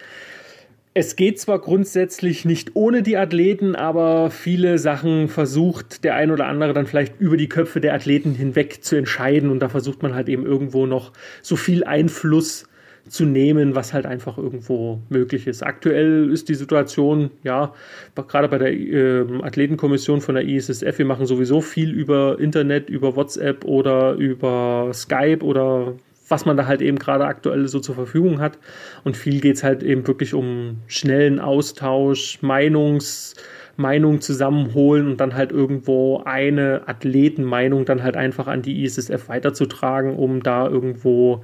[0.95, 6.47] es geht zwar grundsätzlich nicht ohne die Athleten, aber viele Sachen versucht der ein oder
[6.47, 9.51] andere dann vielleicht über die Köpfe der Athleten hinweg zu entscheiden.
[9.51, 12.67] Und da versucht man halt eben irgendwo noch so viel Einfluss
[13.07, 15.63] zu nehmen, was halt einfach irgendwo möglich ist.
[15.63, 17.73] Aktuell ist die Situation, ja,
[18.15, 23.15] gerade bei der äh, Athletenkommission von der ISSF, wir machen sowieso viel über Internet, über
[23.15, 25.95] WhatsApp oder über Skype oder
[26.29, 28.57] was man da halt eben gerade aktuell so zur Verfügung hat.
[29.03, 33.35] Und viel geht es halt eben wirklich um schnellen Austausch, Meinungs,
[33.77, 40.15] Meinung zusammenholen und dann halt irgendwo eine Athletenmeinung dann halt einfach an die ISSF weiterzutragen,
[40.15, 41.43] um da irgendwo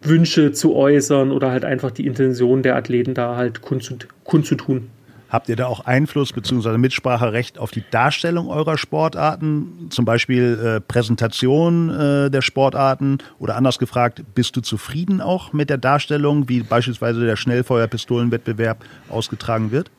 [0.00, 4.90] Wünsche zu äußern oder halt einfach die Intention der Athleten da halt kundzutun.
[5.28, 6.78] Habt ihr da auch Einfluss bzw.
[6.78, 9.88] Mitspracherecht auf die Darstellung eurer Sportarten?
[9.90, 13.18] Zum Beispiel äh, Präsentation äh, der Sportarten?
[13.38, 19.70] Oder anders gefragt, bist du zufrieden auch mit der Darstellung, wie beispielsweise der Schnellfeuerpistolenwettbewerb ausgetragen
[19.70, 19.90] wird?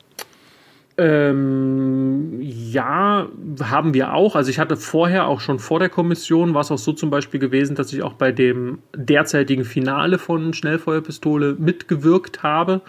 [0.98, 2.29] Ähm,
[2.72, 3.28] ja,
[3.62, 4.36] haben wir auch.
[4.36, 7.40] Also ich hatte vorher auch schon vor der Kommission, war es auch so zum Beispiel
[7.40, 12.82] gewesen, dass ich auch bei dem derzeitigen Finale von Schnellfeuerpistole mitgewirkt habe.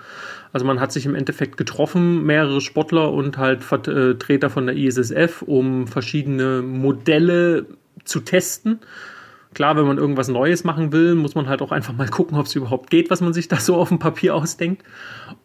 [0.52, 5.42] Also man hat sich im Endeffekt getroffen, mehrere Sportler und halt Vertreter von der ISSF,
[5.42, 7.66] um verschiedene Modelle
[8.04, 8.80] zu testen.
[9.54, 12.46] Klar, wenn man irgendwas Neues machen will, muss man halt auch einfach mal gucken, ob
[12.46, 14.84] es überhaupt geht, was man sich da so auf dem Papier ausdenkt.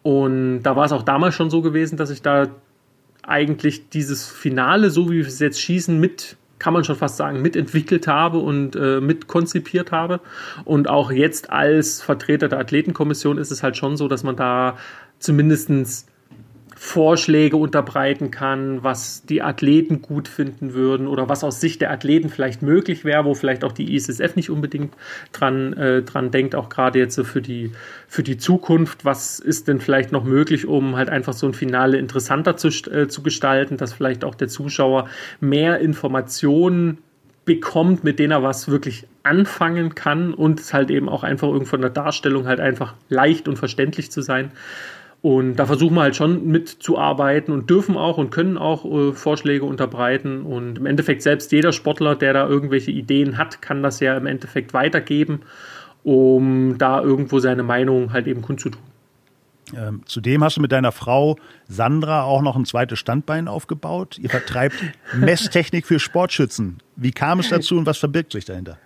[0.02, 2.48] Und da war es auch damals schon so gewesen, dass ich da
[3.26, 7.42] eigentlich dieses Finale, so wie wir es jetzt schießen, mit, kann man schon fast sagen,
[7.42, 10.20] mitentwickelt habe und äh, mitkonzipiert habe.
[10.64, 14.78] Und auch jetzt als Vertreter der Athletenkommission ist es halt schon so, dass man da
[15.18, 16.06] zumindestens
[16.78, 22.28] Vorschläge unterbreiten kann, was die Athleten gut finden würden oder was aus Sicht der Athleten
[22.28, 24.92] vielleicht möglich wäre, wo vielleicht auch die ISSF nicht unbedingt
[25.32, 27.72] dran, äh, dran denkt, auch gerade jetzt so für die,
[28.08, 29.06] für die Zukunft.
[29.06, 33.08] Was ist denn vielleicht noch möglich, um halt einfach so ein Finale interessanter zu, äh,
[33.08, 35.08] zu gestalten, dass vielleicht auch der Zuschauer
[35.40, 36.98] mehr Informationen
[37.46, 41.70] bekommt, mit denen er was wirklich anfangen kann und es halt eben auch einfach irgendwo
[41.70, 44.50] von der Darstellung halt einfach leicht und verständlich zu sein.
[45.22, 49.64] Und da versuchen wir halt schon mitzuarbeiten und dürfen auch und können auch äh, Vorschläge
[49.64, 50.42] unterbreiten.
[50.42, 54.26] Und im Endeffekt selbst jeder Sportler, der da irgendwelche Ideen hat, kann das ja im
[54.26, 55.40] Endeffekt weitergeben,
[56.04, 58.80] um da irgendwo seine Meinung halt eben kundzutun.
[59.74, 61.36] Ähm, zudem hast du mit deiner Frau
[61.66, 64.18] Sandra auch noch ein zweites Standbein aufgebaut.
[64.18, 64.76] Ihr vertreibt
[65.16, 66.78] Messtechnik für Sportschützen.
[66.94, 68.78] Wie kam es dazu und was verbirgt sich dahinter?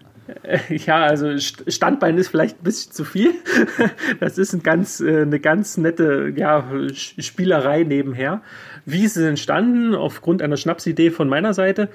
[0.68, 3.32] Ja, also Standbein ist vielleicht ein bisschen zu viel.
[4.20, 8.42] Das ist ein ganz, äh, eine ganz nette ja, Spielerei nebenher.
[8.90, 9.94] Wie ist es entstanden?
[9.94, 11.88] Aufgrund einer Schnapsidee von meiner Seite.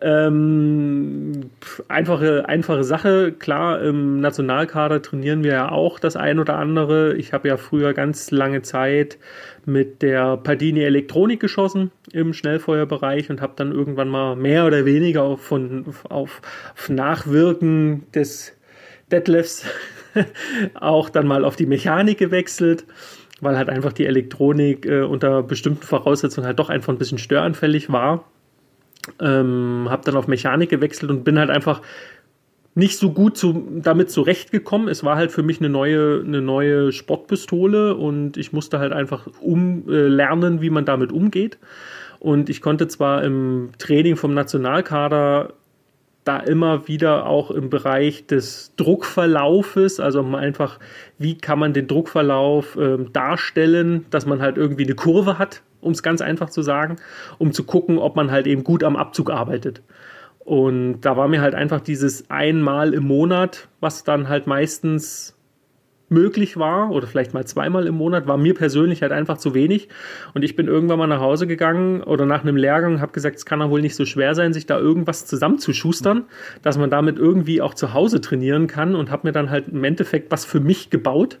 [0.00, 1.50] Ähm,
[1.88, 3.32] einfache, einfache Sache.
[3.32, 7.16] Klar, im Nationalkader trainieren wir ja auch das ein oder andere.
[7.16, 9.18] Ich habe ja früher ganz lange Zeit
[9.64, 15.22] mit der Pardini Elektronik geschossen im Schnellfeuerbereich und habe dann irgendwann mal mehr oder weniger
[15.22, 18.52] auf, von, auf, auf Nachwirken des
[19.10, 19.64] Detlefs
[20.74, 22.84] auch dann mal auf die Mechanik gewechselt
[23.40, 27.92] weil halt einfach die Elektronik äh, unter bestimmten Voraussetzungen halt doch einfach ein bisschen störanfällig
[27.92, 28.24] war.
[29.20, 31.80] Ähm, habe dann auf Mechanik gewechselt und bin halt einfach
[32.74, 34.88] nicht so gut zu, damit zurechtgekommen.
[34.88, 39.26] Es war halt für mich eine neue, eine neue Sportpistole und ich musste halt einfach
[39.40, 41.58] um, äh, lernen, wie man damit umgeht.
[42.18, 45.54] Und ich konnte zwar im Training vom Nationalkader
[46.26, 50.80] da immer wieder auch im Bereich des Druckverlaufes, also einfach,
[51.18, 55.92] wie kann man den Druckverlauf äh, darstellen, dass man halt irgendwie eine Kurve hat, um
[55.92, 56.96] es ganz einfach zu sagen,
[57.38, 59.82] um zu gucken, ob man halt eben gut am Abzug arbeitet.
[60.40, 65.35] Und da war mir halt einfach dieses einmal im Monat, was dann halt meistens
[66.08, 69.88] möglich war oder vielleicht mal zweimal im Monat, war mir persönlich halt einfach zu wenig.
[70.34, 73.46] Und ich bin irgendwann mal nach Hause gegangen oder nach einem Lehrgang habe gesagt, es
[73.46, 76.24] kann doch wohl nicht so schwer sein, sich da irgendwas zusammenzuschustern,
[76.62, 79.82] dass man damit irgendwie auch zu Hause trainieren kann und habe mir dann halt im
[79.82, 81.38] Endeffekt was für mich gebaut.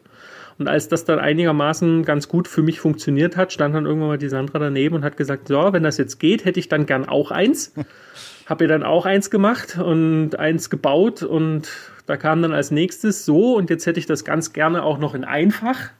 [0.58, 4.18] Und als das dann einigermaßen ganz gut für mich funktioniert hat, stand dann irgendwann mal
[4.18, 7.06] die Sandra daneben und hat gesagt, so, wenn das jetzt geht, hätte ich dann gern
[7.06, 7.74] auch eins.
[8.46, 11.68] Hab ihr dann auch eins gemacht und eins gebaut und
[12.06, 15.14] da kam dann als nächstes so und jetzt hätte ich das ganz gerne auch noch
[15.14, 15.90] in einfach,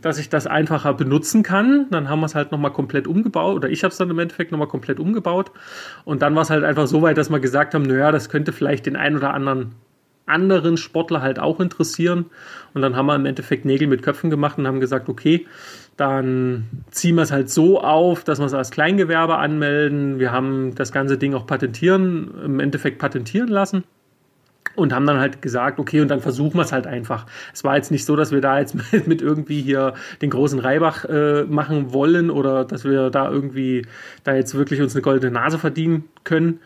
[0.00, 1.86] dass ich das einfacher benutzen kann.
[1.90, 4.50] Dann haben wir es halt nochmal komplett umgebaut oder ich habe es dann im Endeffekt
[4.50, 5.52] nochmal komplett umgebaut
[6.04, 8.52] und dann war es halt einfach so weit, dass wir gesagt haben, naja, das könnte
[8.52, 9.72] vielleicht den einen oder anderen
[10.24, 12.26] anderen Sportler halt auch interessieren.
[12.74, 15.48] Und dann haben wir im Endeffekt Nägel mit Köpfen gemacht und haben gesagt, okay,
[15.96, 20.20] dann ziehen wir es halt so auf, dass wir es als Kleingewerbe anmelden.
[20.20, 23.82] Wir haben das ganze Ding auch patentieren, im Endeffekt patentieren lassen
[24.74, 27.26] und haben dann halt gesagt, okay, und dann versuchen wir es halt einfach.
[27.52, 30.58] Es war jetzt nicht so, dass wir da jetzt mit, mit irgendwie hier den großen
[30.58, 33.86] Reibach äh, machen wollen oder dass wir da irgendwie
[34.24, 36.60] da jetzt wirklich uns eine goldene Nase verdienen können.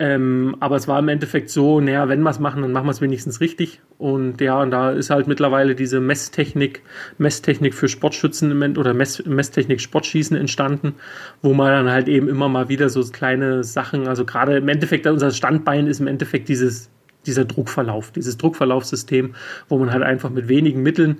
[0.00, 2.92] Ähm, aber es war im Endeffekt so, naja, wenn wir es machen, dann machen wir
[2.92, 3.80] es wenigstens richtig.
[3.98, 6.82] Und ja, und da ist halt mittlerweile diese Messtechnik,
[7.18, 10.94] Messtechnik für Sportschützen oder Mess, Messtechnik Sportschießen entstanden,
[11.42, 15.04] wo man dann halt eben immer mal wieder so kleine Sachen, also gerade im Endeffekt,
[15.08, 16.90] unser Standbein ist im Endeffekt dieses,
[17.28, 19.34] dieser Druckverlauf, dieses Druckverlaufssystem,
[19.68, 21.18] wo man halt einfach mit wenigen Mitteln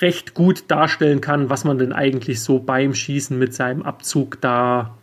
[0.00, 4.94] recht gut darstellen kann, was man denn eigentlich so beim Schießen mit seinem Abzug da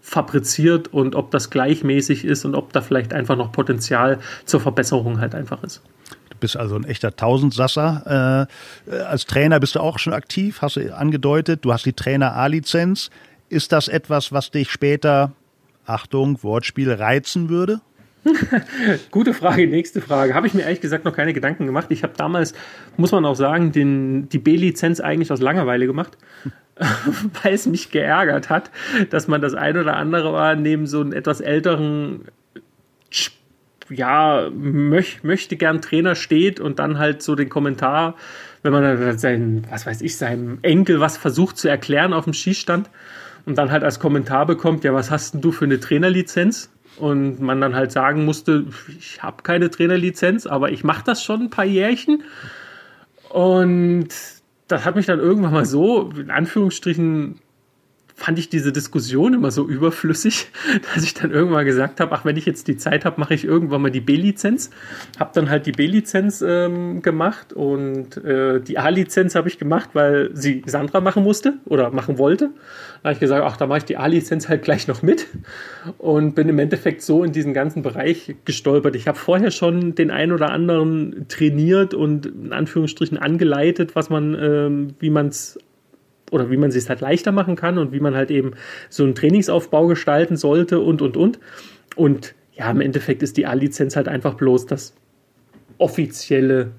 [0.00, 5.20] fabriziert und ob das gleichmäßig ist und ob da vielleicht einfach noch Potenzial zur Verbesserung
[5.20, 5.82] halt einfach ist.
[6.30, 8.48] Du bist also ein echter Tausendsasser.
[8.88, 11.64] Äh, als Trainer bist du auch schon aktiv, hast du angedeutet.
[11.64, 13.10] Du hast die Trainer A-Lizenz.
[13.50, 15.32] Ist das etwas, was dich später,
[15.84, 17.80] Achtung, Wortspiel, reizen würde?
[19.10, 20.34] Gute Frage, nächste Frage.
[20.34, 21.86] Habe ich mir ehrlich gesagt noch keine Gedanken gemacht.
[21.90, 22.54] Ich habe damals,
[22.96, 26.16] muss man auch sagen, den, die B-Lizenz eigentlich aus Langeweile gemacht.
[27.42, 28.70] weil es mich geärgert hat,
[29.10, 32.24] dass man das ein oder andere war neben so einem etwas älteren
[33.90, 38.14] ja, möch, möchte gern Trainer steht und dann halt so den Kommentar,
[38.62, 42.32] wenn man dann sein, was weiß ich, seinem Enkel was versucht zu erklären auf dem
[42.32, 42.88] Schießstand
[43.46, 46.70] und dann halt als Kommentar bekommt, ja, was hast denn du für eine Trainerlizenz?
[46.96, 48.66] Und man dann halt sagen musste,
[48.98, 52.24] ich habe keine Trainerlizenz, aber ich mache das schon ein paar Jährchen.
[53.30, 54.08] Und
[54.68, 57.40] das hat mich dann irgendwann mal so, in Anführungsstrichen,
[58.20, 60.48] fand ich diese Diskussion immer so überflüssig,
[60.94, 63.44] dass ich dann irgendwann gesagt habe, ach, wenn ich jetzt die Zeit habe, mache ich
[63.44, 64.68] irgendwann mal die B-Lizenz.
[65.18, 70.30] Habe dann halt die B-Lizenz ähm, gemacht und äh, die A-Lizenz habe ich gemacht, weil
[70.34, 72.50] sie Sandra machen musste oder machen wollte.
[73.02, 75.26] Da habe ich gesagt, ach, da mache ich die A-Lizenz halt gleich noch mit
[75.96, 78.96] und bin im Endeffekt so in diesen ganzen Bereich gestolpert.
[78.96, 84.36] Ich habe vorher schon den einen oder anderen trainiert und in Anführungsstrichen angeleitet, was man,
[84.38, 85.58] ähm, wie man es
[86.30, 88.52] oder wie man es halt leichter machen kann und wie man halt eben
[88.88, 91.38] so einen Trainingsaufbau gestalten sollte und und und.
[91.96, 94.94] Und ja, im Endeffekt ist die A-Lizenz halt einfach bloß das
[95.78, 96.72] offizielle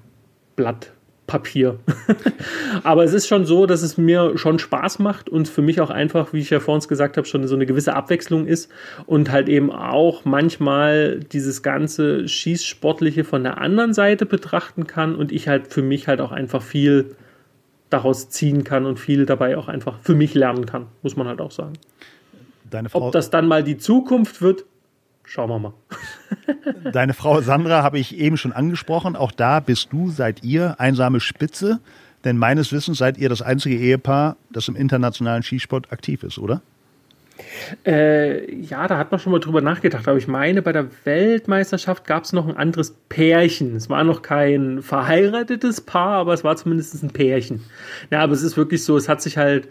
[0.56, 0.92] Blatt
[1.26, 1.78] Papier.
[2.82, 5.90] Aber es ist schon so, dass es mir schon Spaß macht und für mich auch
[5.90, 8.70] einfach, wie ich ja vorhin gesagt habe, schon so eine gewisse Abwechslung ist
[9.06, 15.32] und halt eben auch manchmal dieses ganze Schießsportliche von der anderen Seite betrachten kann und
[15.32, 17.14] ich halt für mich halt auch einfach viel
[17.92, 21.40] daraus ziehen kann und viel dabei auch einfach für mich lernen kann, muss man halt
[21.40, 21.74] auch sagen.
[22.70, 24.64] Deine Frau, Ob das dann mal die Zukunft wird,
[25.24, 25.74] schauen wir mal.
[26.92, 29.16] Deine Frau Sandra habe ich eben schon angesprochen.
[29.16, 31.80] Auch da bist du, seid ihr einsame Spitze.
[32.24, 36.62] Denn meines Wissens seid ihr das einzige Ehepaar, das im internationalen Skisport aktiv ist, oder?
[37.86, 40.06] Äh, ja, da hat man schon mal drüber nachgedacht.
[40.08, 43.76] Aber ich meine, bei der Weltmeisterschaft gab es noch ein anderes Pärchen.
[43.76, 47.62] Es war noch kein verheiratetes Paar, aber es war zumindest ein Pärchen.
[48.10, 49.68] Ja, aber es ist wirklich so, es hat sich halt,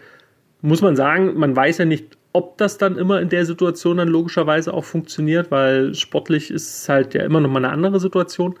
[0.60, 4.08] muss man sagen, man weiß ja nicht, ob das dann immer in der Situation dann
[4.08, 8.54] logischerweise auch funktioniert, weil sportlich ist es halt ja immer noch mal eine andere Situation.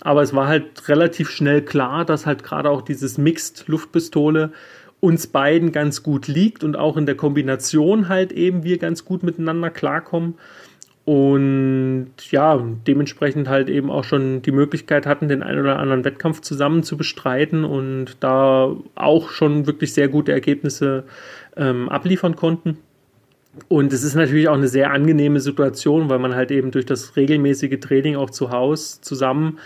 [0.00, 4.52] Aber es war halt relativ schnell klar, dass halt gerade auch dieses Mixed Luftpistole
[5.00, 9.22] uns beiden ganz gut liegt und auch in der Kombination halt eben wir ganz gut
[9.22, 10.34] miteinander klarkommen.
[11.04, 16.40] Und ja, dementsprechend halt eben auch schon die Möglichkeit hatten, den einen oder anderen Wettkampf
[16.40, 21.04] zusammen zu bestreiten und da auch schon wirklich sehr gute Ergebnisse
[21.56, 22.78] ähm, abliefern konnten.
[23.68, 27.16] Und es ist natürlich auch eine sehr angenehme Situation, weil man halt eben durch das
[27.16, 29.58] regelmäßige Training auch zu Hause zusammen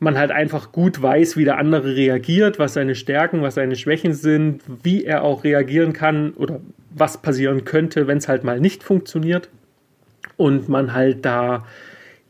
[0.00, 4.14] man halt einfach gut weiß, wie der andere reagiert, was seine Stärken, was seine Schwächen
[4.14, 8.82] sind, wie er auch reagieren kann oder was passieren könnte, wenn es halt mal nicht
[8.82, 9.48] funktioniert.
[10.36, 11.66] Und man halt da,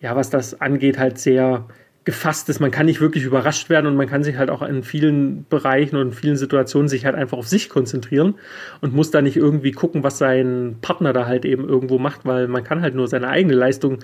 [0.00, 1.66] ja, was das angeht, halt sehr
[2.08, 2.58] gefasst ist.
[2.58, 5.96] Man kann nicht wirklich überrascht werden und man kann sich halt auch in vielen Bereichen
[5.96, 8.36] und in vielen Situationen sich halt einfach auf sich konzentrieren
[8.80, 12.48] und muss da nicht irgendwie gucken, was sein Partner da halt eben irgendwo macht, weil
[12.48, 13.98] man kann halt nur seine eigene Leistung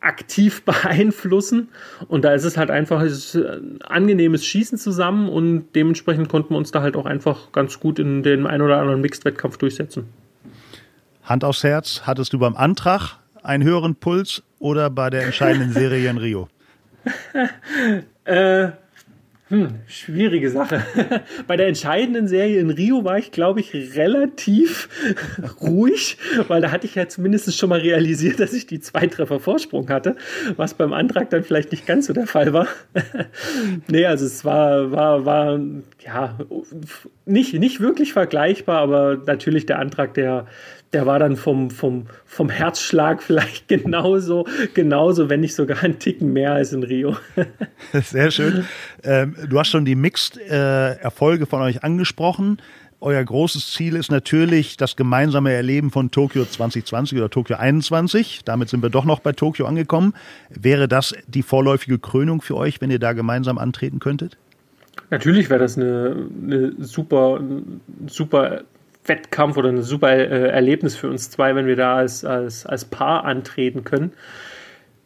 [0.00, 1.68] aktiv beeinflussen.
[2.08, 6.70] Und da ist es halt einfach ein angenehmes Schießen zusammen und dementsprechend konnten wir uns
[6.70, 10.08] da halt auch einfach ganz gut in den ein oder anderen Mixed-Wettkampf durchsetzen.
[11.22, 16.10] Hand aufs Herz, hattest du beim Antrag einen höheren Puls oder bei der entscheidenden Serie
[16.10, 16.48] in Rio?
[18.24, 18.68] äh,
[19.50, 20.84] hm, schwierige Sache.
[21.48, 24.88] Bei der entscheidenden Serie in Rio war ich, glaube ich, relativ
[25.60, 29.40] ruhig, weil da hatte ich ja zumindest schon mal realisiert, dass ich die zwei Treffer
[29.40, 30.14] Vorsprung hatte,
[30.56, 32.68] was beim Antrag dann vielleicht nicht ganz so der Fall war.
[33.88, 35.58] nee, also es war, war, war,
[35.98, 36.38] ja,
[37.26, 40.46] nicht, nicht wirklich vergleichbar, aber natürlich der Antrag, der,
[40.92, 46.32] der war dann vom, vom, vom Herzschlag vielleicht genauso, genauso, wenn nicht sogar ein Ticken
[46.32, 47.16] mehr als in Rio.
[47.92, 48.66] Sehr schön.
[49.02, 52.58] Ähm, du hast schon die Mixed-Erfolge äh, von euch angesprochen.
[53.02, 58.42] Euer großes Ziel ist natürlich das gemeinsame Erleben von Tokio 2020 oder Tokio 21.
[58.44, 60.12] Damit sind wir doch noch bei Tokio angekommen.
[60.50, 64.36] Wäre das die vorläufige Krönung für euch, wenn ihr da gemeinsam antreten könntet?
[65.08, 67.40] Natürlich wäre das eine, eine super,
[68.06, 68.64] super
[69.04, 72.84] Wettkampf oder ein super äh, Erlebnis für uns zwei, wenn wir da als, als, als
[72.84, 74.12] Paar antreten können.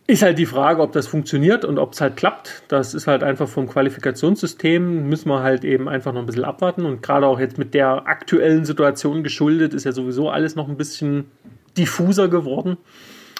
[0.06, 2.64] Ist halt die Frage, ob das funktioniert und ob es halt klappt.
[2.68, 6.84] Das ist halt einfach vom Qualifikationssystem, müssen wir halt eben einfach noch ein bisschen abwarten.
[6.84, 10.76] Und gerade auch jetzt mit der aktuellen Situation geschuldet, ist ja sowieso alles noch ein
[10.76, 11.30] bisschen
[11.78, 12.76] diffuser geworden.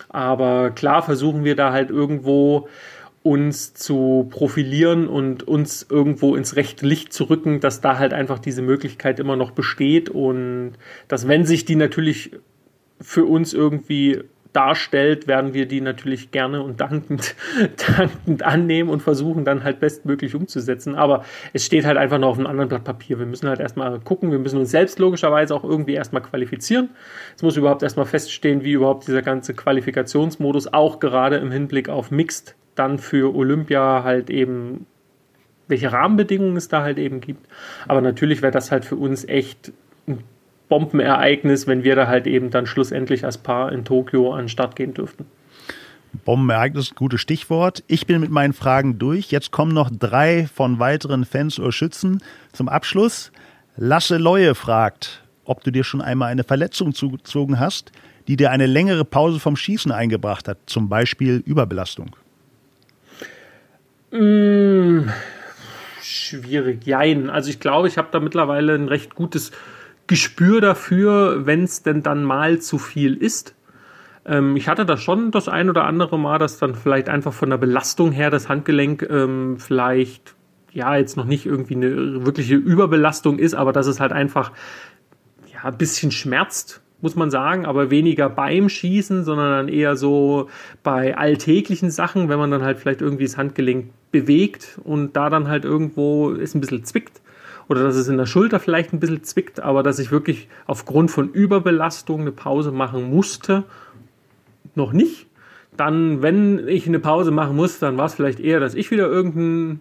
[0.09, 2.69] Aber klar versuchen wir da halt irgendwo
[3.25, 8.39] uns zu profilieren und uns irgendwo ins rechte Licht zu rücken, dass da halt einfach
[8.39, 10.11] diese Möglichkeit immer noch besteht.
[10.11, 10.75] Und
[11.09, 12.33] dass wenn sich die natürlich
[13.01, 14.23] für uns irgendwie
[14.55, 17.35] darstellt, werden wir die natürlich gerne und dankend,
[17.99, 20.95] dankend annehmen und versuchen dann halt bestmöglich umzusetzen.
[20.95, 23.19] Aber es steht halt einfach noch auf einem anderen Blatt Papier.
[23.19, 26.91] Wir müssen halt erstmal gucken, wir müssen uns selbst logischerweise auch irgendwie erstmal qualifizieren.
[27.37, 32.11] Es muss überhaupt erstmal feststehen, wie überhaupt dieser ganze Qualifikationsmodus auch gerade im Hinblick auf
[32.11, 34.87] Mixed dann für Olympia halt eben,
[35.69, 37.47] welche Rahmenbedingungen es da halt eben gibt.
[37.89, 39.73] Aber natürlich wäre das halt für uns echt
[40.07, 40.23] ein
[40.69, 44.77] Bombenereignis, wenn wir da halt eben dann schlussendlich als Paar in Tokio an den Start
[44.77, 45.27] gehen dürften.
[46.25, 47.83] Bombenereignis, gutes Stichwort.
[47.87, 49.31] Ich bin mit meinen Fragen durch.
[49.31, 53.33] Jetzt kommen noch drei von weiteren Fans oder Schützen zum Abschluss.
[53.77, 57.93] Lasse Leue fragt, ob du dir schon einmal eine Verletzung zugezogen hast,
[58.29, 62.17] die dir eine längere Pause vom Schießen eingebracht hat, zum Beispiel Überbelastung.
[64.13, 65.13] Mmh,
[66.01, 66.87] schwierig.
[66.87, 67.29] Jein.
[67.29, 69.51] Also ich glaube, ich habe da mittlerweile ein recht gutes
[70.07, 73.55] Gespür dafür, wenn es denn dann mal zu viel ist.
[74.27, 77.51] Ähm, ich hatte da schon das ein oder andere Mal, dass dann vielleicht einfach von
[77.51, 80.35] der Belastung her das Handgelenk ähm, vielleicht
[80.73, 84.53] ja jetzt noch nicht irgendwie eine wirkliche Überbelastung ist, aber dass es halt einfach
[85.53, 90.49] ja ein bisschen schmerzt muss man sagen, aber weniger beim Schießen, sondern dann eher so
[90.83, 95.47] bei alltäglichen Sachen, wenn man dann halt vielleicht irgendwie das Handgelenk bewegt und da dann
[95.47, 97.21] halt irgendwo es ein bisschen zwickt
[97.69, 101.11] oder dass es in der Schulter vielleicht ein bisschen zwickt, aber dass ich wirklich aufgrund
[101.11, 103.65] von Überbelastung eine Pause machen musste,
[104.75, 105.27] noch nicht.
[105.77, 109.07] Dann, wenn ich eine Pause machen muss, dann war es vielleicht eher, dass ich wieder
[109.07, 109.81] irgendeinen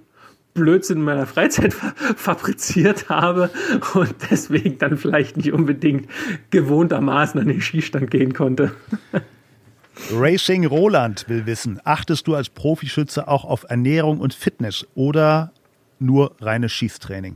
[0.54, 3.50] Blödsinn in meiner Freizeit fabriziert habe
[3.94, 6.10] und deswegen dann vielleicht nicht unbedingt
[6.52, 8.72] gewohntermaßen an den Skistand gehen konnte.
[10.12, 15.52] Racing Roland will wissen, achtest du als Profischütze auch auf Ernährung und Fitness oder
[16.00, 17.36] nur reines Schießtraining?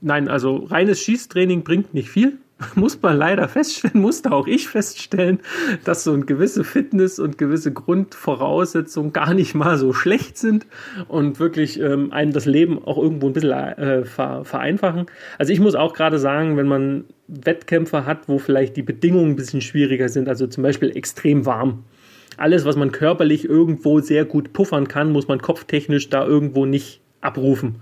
[0.00, 2.38] Nein, also reines Schießtraining bringt nicht viel.
[2.74, 5.40] muss man leider feststellen, musste auch ich feststellen,
[5.84, 10.66] dass so eine gewisse Fitness und gewisse Grundvoraussetzungen gar nicht mal so schlecht sind
[11.08, 15.06] und wirklich ähm, einem das Leben auch irgendwo ein bisschen äh, vereinfachen.
[15.38, 19.36] Also ich muss auch gerade sagen, wenn man Wettkämpfe hat, wo vielleicht die Bedingungen ein
[19.36, 21.84] bisschen schwieriger sind, also zum Beispiel extrem warm.
[22.38, 27.00] Alles, was man körperlich irgendwo sehr gut puffern kann, muss man kopftechnisch da irgendwo nicht
[27.20, 27.76] abrufen.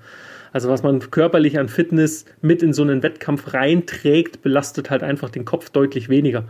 [0.55, 5.29] Also was man körperlich an Fitness mit in so einen Wettkampf reinträgt, belastet halt einfach
[5.29, 6.45] den Kopf deutlich weniger.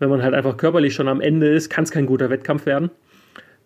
[0.00, 2.90] Wenn man halt einfach körperlich schon am Ende ist, kann es kein guter Wettkampf werden.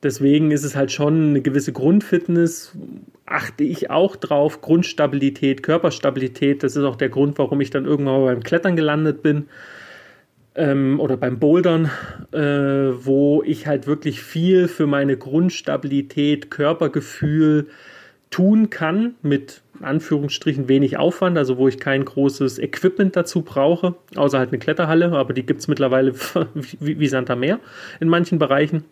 [0.02, 2.76] Deswegen ist es halt schon eine gewisse Grundfitness,
[3.24, 6.62] achte ich auch drauf, Grundstabilität, Körperstabilität.
[6.62, 9.46] Das ist auch der Grund, warum ich dann irgendwann mal beim Klettern gelandet bin
[10.56, 11.90] ähm, oder beim Bouldern,
[12.32, 17.68] äh, wo ich halt wirklich viel für meine Grundstabilität, Körpergefühl
[18.28, 24.38] tun kann mit Anführungsstrichen wenig Aufwand, also wo ich kein großes Equipment dazu brauche, außer
[24.38, 26.14] halt eine Kletterhalle, aber die gibt es mittlerweile
[26.54, 27.60] wie, wie Santa Meer
[28.00, 28.84] in manchen Bereichen.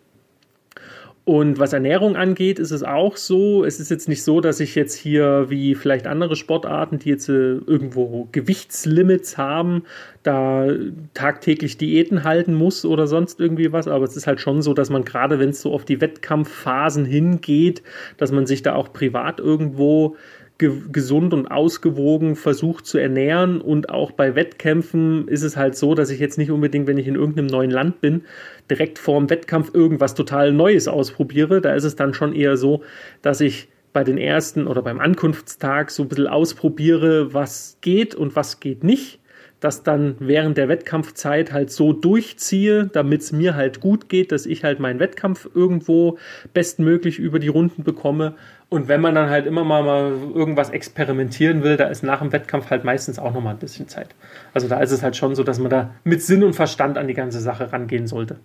[1.29, 3.63] Und was Ernährung angeht, ist es auch so.
[3.63, 7.29] Es ist jetzt nicht so, dass ich jetzt hier wie vielleicht andere Sportarten, die jetzt
[7.29, 9.83] äh, irgendwo Gewichtslimits haben,
[10.23, 10.69] da
[11.13, 13.87] tagtäglich Diäten halten muss oder sonst irgendwie was.
[13.87, 17.05] Aber es ist halt schon so, dass man gerade, wenn es so auf die Wettkampfphasen
[17.05, 17.83] hingeht,
[18.17, 20.15] dass man sich da auch privat irgendwo
[20.59, 23.59] ge gesund und ausgewogen versucht zu ernähren.
[23.59, 27.07] Und auch bei Wettkämpfen ist es halt so, dass ich jetzt nicht unbedingt, wenn ich
[27.07, 28.21] in irgendeinem neuen Land bin,
[28.69, 31.61] direkt vor dem Wettkampf irgendwas total Neues ausprobiere.
[31.61, 32.83] Da ist es dann schon eher so,
[33.23, 38.35] dass ich bei den ersten oder beim Ankunftstag so ein bisschen ausprobiere, was geht und
[38.35, 39.19] was geht nicht
[39.59, 44.45] das dann während der Wettkampfzeit halt so durchziehe, damit es mir halt gut geht, dass
[44.45, 46.17] ich halt meinen Wettkampf irgendwo
[46.53, 48.35] bestmöglich über die Runden bekomme.
[48.69, 52.31] Und wenn man dann halt immer mal, mal irgendwas experimentieren will, da ist nach dem
[52.31, 54.09] Wettkampf halt meistens auch noch mal ein bisschen Zeit.
[54.53, 57.07] Also da ist es halt schon so, dass man da mit Sinn und Verstand an
[57.07, 58.39] die ganze Sache rangehen sollte.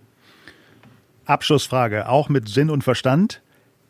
[1.25, 3.41] Abschlussfrage, auch mit Sinn und Verstand?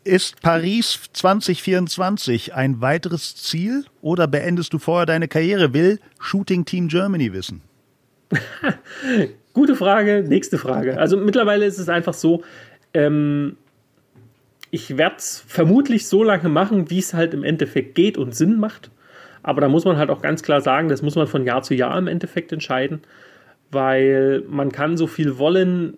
[0.03, 5.73] Ist Paris 2024 ein weiteres Ziel oder beendest du vorher deine Karriere?
[5.73, 7.61] Will Shooting Team Germany wissen?
[9.53, 10.99] Gute Frage, nächste Frage.
[10.99, 12.43] Also mittlerweile ist es einfach so,
[12.93, 13.57] ähm,
[14.75, 18.59] ich werde es vermutlich so lange machen, wie es halt im Endeffekt geht und Sinn
[18.59, 18.91] macht.
[19.41, 21.73] Aber da muss man halt auch ganz klar sagen, das muss man von Jahr zu
[21.73, 23.01] Jahr im Endeffekt entscheiden,
[23.71, 25.97] weil man kann so viel wollen,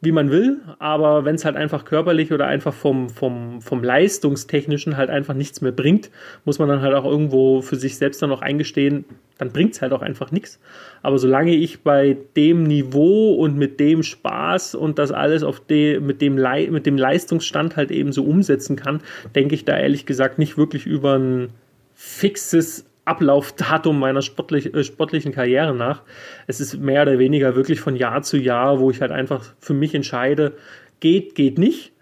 [0.00, 4.96] wie man will, aber wenn es halt einfach körperlich oder einfach vom, vom, vom Leistungstechnischen
[4.96, 6.10] halt einfach nichts mehr bringt,
[6.44, 9.04] muss man dann halt auch irgendwo für sich selbst dann noch eingestehen,
[9.38, 10.60] dann bringt es halt auch einfach nichts.
[11.02, 15.98] Aber solange ich bei dem Niveau und mit dem Spaß und das alles auf de,
[15.98, 19.00] mit, dem Le mit dem Leistungsstand halt eben so umsetzen kann,
[19.34, 21.48] denke ich da ehrlich gesagt nicht wirklich über ein
[21.94, 26.02] fixes Ablaufdatum meiner sportlich, äh, sportlichen Karriere nach.
[26.46, 29.74] Es ist mehr oder weniger wirklich von Jahr zu Jahr, wo ich halt einfach für
[29.74, 30.54] mich entscheide,
[31.00, 31.92] geht, geht nicht.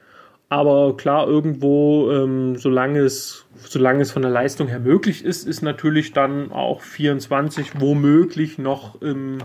[0.49, 5.63] Aber klar, irgendwo, ähm, solange, es, solange es von der Leistung her möglich ist, ist
[5.63, 9.39] natürlich dann auch 24 womöglich noch im,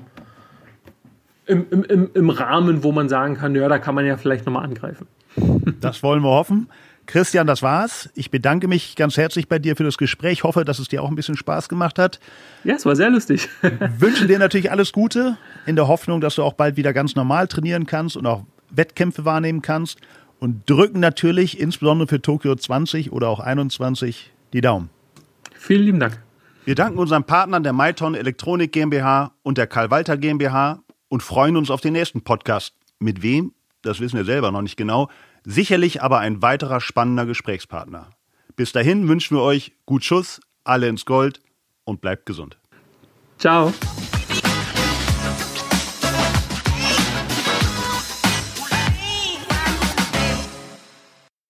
[1.48, 4.64] im, im, im Rahmen, wo man sagen kann, ja, da kann man ja vielleicht nochmal
[4.64, 5.08] angreifen.
[5.80, 6.70] Das wollen wir hoffen.
[7.06, 8.10] Christian, das war's.
[8.16, 10.34] Ich bedanke mich ganz herzlich bei dir für das Gespräch.
[10.34, 12.20] Ich hoffe, dass es dir auch ein bisschen Spaß gemacht hat.
[12.64, 13.50] Ja, es war sehr lustig.
[13.98, 17.48] Wünsche dir natürlich alles Gute in der Hoffnung, dass du auch bald wieder ganz normal
[17.48, 20.00] trainieren kannst und auch Wettkämpfe wahrnehmen kannst
[20.40, 24.90] und drücken natürlich insbesondere für Tokio 20 oder auch 21 die Daumen.
[25.54, 26.20] Vielen lieben Dank.
[26.66, 30.80] Wir danken unseren Partnern der Maiton Elektronik GmbH und der Karl Walter GmbH
[31.10, 32.74] und freuen uns auf den nächsten Podcast.
[33.00, 33.54] Mit wem?
[33.82, 35.10] Das wissen wir selber noch nicht genau.
[35.44, 38.10] Sicherlich aber ein weiterer spannender Gesprächspartner.
[38.56, 41.42] Bis dahin wünschen wir euch gut Schuss, alle ins Gold
[41.84, 42.60] und bleibt gesund.
[43.38, 43.74] Ciao.